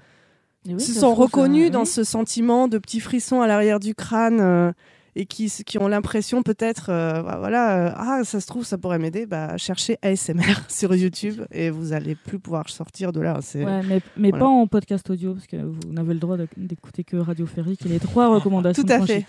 [0.66, 1.88] oui, se sont reconnus dans oui.
[1.88, 4.72] ce sentiment de petits frissons à l'arrière du crâne euh,
[5.16, 8.78] et qui, qui ont l'impression peut-être, euh, bah, voilà, euh, ah, ça se trouve, ça
[8.78, 13.40] pourrait m'aider, bah, cherchez ASMR sur YouTube et vous allez plus pouvoir sortir de là.
[13.42, 13.64] C'est...
[13.64, 14.46] Ouais, mais mais voilà.
[14.46, 17.90] pas en podcast audio, parce que vous n'avez le droit d'écouter que Radio Férique et
[17.90, 18.84] les trois recommandations.
[18.84, 19.26] Tout à fait.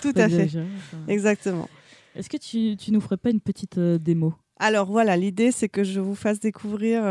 [0.00, 0.48] Tout à fait.
[1.08, 1.68] Exactement.
[2.16, 4.34] Est-ce que tu, tu nous ferais pas une petite démo?
[4.58, 7.02] Alors voilà, l'idée, c'est que je vous fasse découvrir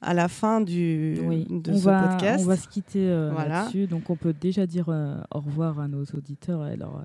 [0.00, 2.44] à la fin du, Oui, de on ce va, podcast.
[2.44, 3.62] On va se quitter euh, Voilà.
[3.62, 3.86] là-dessus.
[3.86, 7.04] Donc, on peut déjà dire euh, au revoir à nos auditeurs et leur,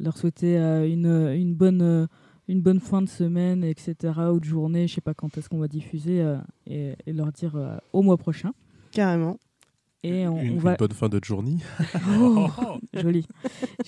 [0.00, 2.06] leur souhaiter euh, une, une, bonne, euh,
[2.48, 3.94] une bonne fin de semaine, etc.
[4.32, 4.88] ou de journée.
[4.88, 8.02] Je sais pas quand est-ce qu'on va diffuser euh, et, et leur dire euh, au
[8.02, 8.52] mois prochain.
[8.90, 9.38] Carrément.
[10.02, 10.76] Et on, une, on une va.
[10.76, 11.56] bonne fin de journée.
[12.20, 12.48] Oh,
[12.94, 13.26] joli,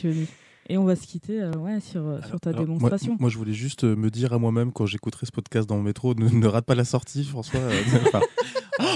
[0.00, 0.26] joli.
[0.70, 3.16] Et on va se quitter euh, ouais, sur, euh, sur ta Alors, démonstration.
[3.18, 5.82] Moi, je voulais juste euh, me dire à moi-même quand j'écouterai ce podcast dans le
[5.82, 7.60] métro, ne, ne rate pas la sortie, François.
[7.60, 8.20] euh, enfin,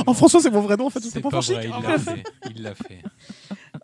[0.07, 2.23] Oh, François, c'est mon vrai nom en fait, C'est pas pas vrai, il l'a fait.
[2.55, 3.03] Il l'a fait.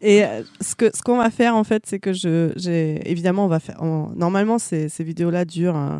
[0.01, 3.47] Et euh, ce que ce qu'on va faire en fait, c'est que je j'ai évidemment
[3.47, 5.99] on va faire on- normalement ces, ces vidéos là durent euh,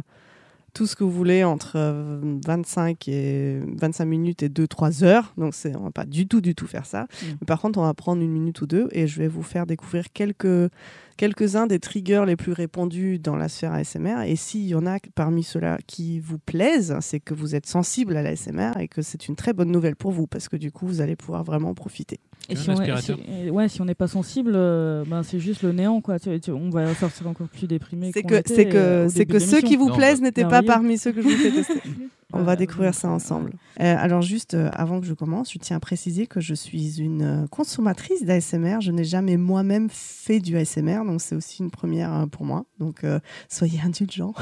[0.79, 5.35] tout ce que vous voulez entre euh, 25 et 25 minutes et 2 3 heures.
[5.37, 7.03] Donc c'est on va pas du tout du tout faire ça.
[7.03, 7.27] Mm.
[7.41, 9.67] Mais par contre, on va prendre une minute ou deux et je vais vous faire
[9.67, 10.71] découvrir quelques
[11.17, 14.23] quelques-uns des triggers les plus répandus dans la sphère ASMR.
[14.25, 18.17] Et s'il y en a parmi ceux-là qui vous plaisent, c'est que vous êtes sensible
[18.17, 20.87] à l'ASMR et que c'est une très bonne nouvelle pour vous parce que du coup,
[20.87, 22.21] vous allez pouvoir vraiment en profiter.
[22.51, 23.19] Et Un si on, est- aspirateur.
[23.45, 26.19] si- ouais, si on n'est pas sensible, euh, ben c'est juste le néant, quoi.
[26.19, 28.11] Tu- tu- on va sortir encore plus déprimé.
[28.15, 30.27] C'est que, était, c'est euh, que, au c'est que ceux qui vous Non, plaisent bah,
[30.29, 31.81] n'étaient pas parmi ceux que je vous fais tester.
[32.35, 33.53] On va Euh, découvrir ça euh, ensemble.
[33.81, 37.01] Euh, alors juste euh, avant que je commence, je tiens à préciser que je suis
[37.01, 38.81] une euh, consommatrice d'ASMR.
[38.83, 42.65] Je n'ai jamais moi-même fait du ASMR, donc c'est aussi une première euh, pour moi.
[42.81, 43.19] Donc euh,
[43.49, 44.35] soyez indulgents.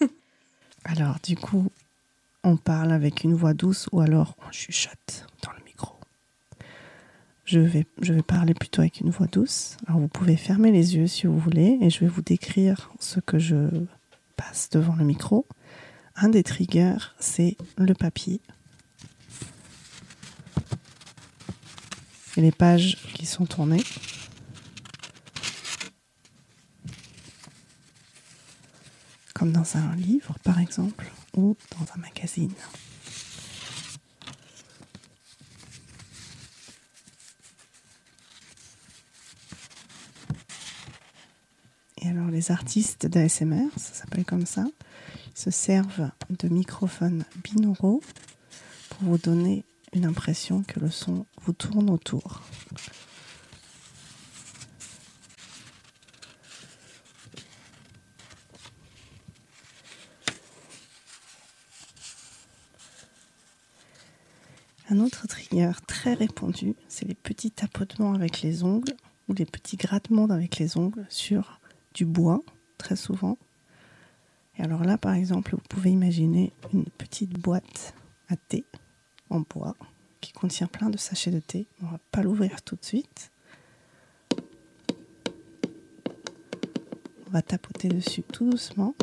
[0.84, 1.70] alors du coup,
[2.44, 5.59] on parle avec une voix douce ou alors on chuchote dans le.
[7.50, 7.84] Je vais,
[8.22, 9.76] parler plutôt avec une voix douce.
[9.88, 13.18] Alors vous pouvez fermer les yeux si vous voulez et je vais vous décrire ce
[13.18, 13.56] que je
[14.36, 15.48] passe devant le micro.
[16.14, 18.40] Un des triggers, c'est le papier.
[22.36, 23.82] Et les pages qui sont tournées.
[29.34, 32.54] Comme dans un livre, par exemple, ou dans un magazine.
[42.02, 44.64] Et alors les artistes d'ASMR, ça s'appelle comme ça,
[45.34, 48.00] se servent de microphones binauraux
[48.88, 52.42] pour vous donner une impression que le son vous tourne autour.
[64.88, 68.94] Un autre trigger très répandu, c'est les petits tapotements avec les ongles
[69.28, 71.59] ou les petits grattements avec les ongles sur
[71.94, 72.42] du bois,
[72.78, 73.38] très souvent.
[74.58, 77.94] Et alors là, par exemple, vous pouvez imaginer une petite boîte
[78.28, 78.64] à thé
[79.30, 79.74] en bois
[80.20, 81.66] qui contient plein de sachets de thé.
[81.82, 83.30] On va pas l'ouvrir tout de suite.
[87.26, 88.94] On va tapoter dessus tout doucement.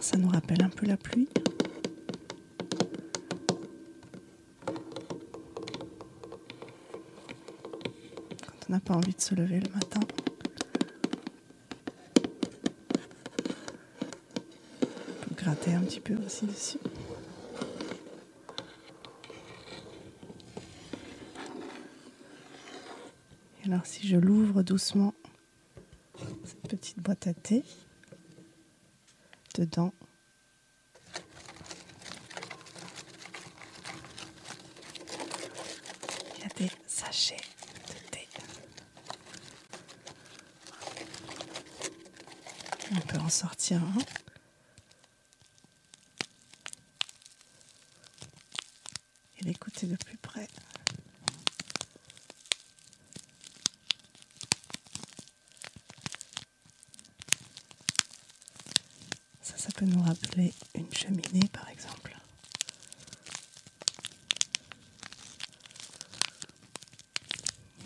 [0.00, 1.28] Ça nous rappelle un peu la pluie.
[8.72, 10.00] N'a pas envie de se lever le matin.
[15.20, 16.78] On peut gratter un petit peu aussi dessus.
[23.62, 25.12] Et alors si je l'ouvre doucement,
[26.44, 27.64] cette petite boîte à thé,
[29.54, 29.92] dedans,
[36.38, 38.28] il y a des sachets de thé.
[42.94, 43.00] On
[43.70, 43.80] un.
[49.38, 50.48] Et l'écouter de plus près.
[59.42, 62.16] Ça, ça peut nous rappeler une cheminée, par exemple.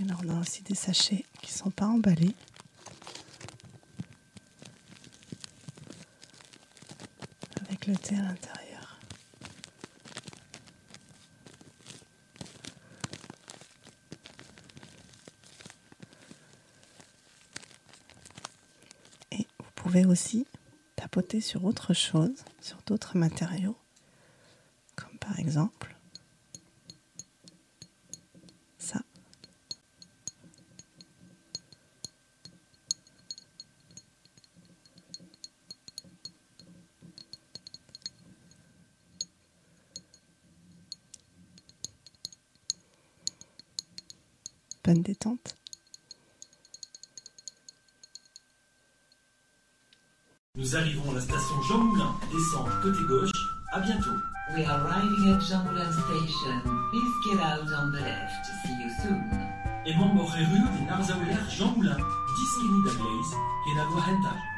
[0.00, 2.34] Et là, on a aussi des sachets qui ne sont pas emballés.
[7.88, 8.98] À l'intérieur.
[19.30, 20.48] Et vous pouvez aussi
[20.96, 23.76] tapoter sur autre chose, sur d'autres matériaux,
[24.96, 25.95] comme par exemple
[44.96, 45.56] Bonne détente.
[50.54, 53.30] Nous arrivons à la station Jean Moulin, descente côté gauche,
[53.72, 54.16] à bientôt.
[54.56, 56.62] We are arriving at Jean Moulin Station.
[56.92, 58.46] Please get out on the left.
[58.64, 59.20] See you soon.
[59.84, 62.02] Hemos morreru de Narzauler Jean Moulin, 10
[62.62, 63.30] km da Gleis,
[63.64, 64.55] que na Hentai.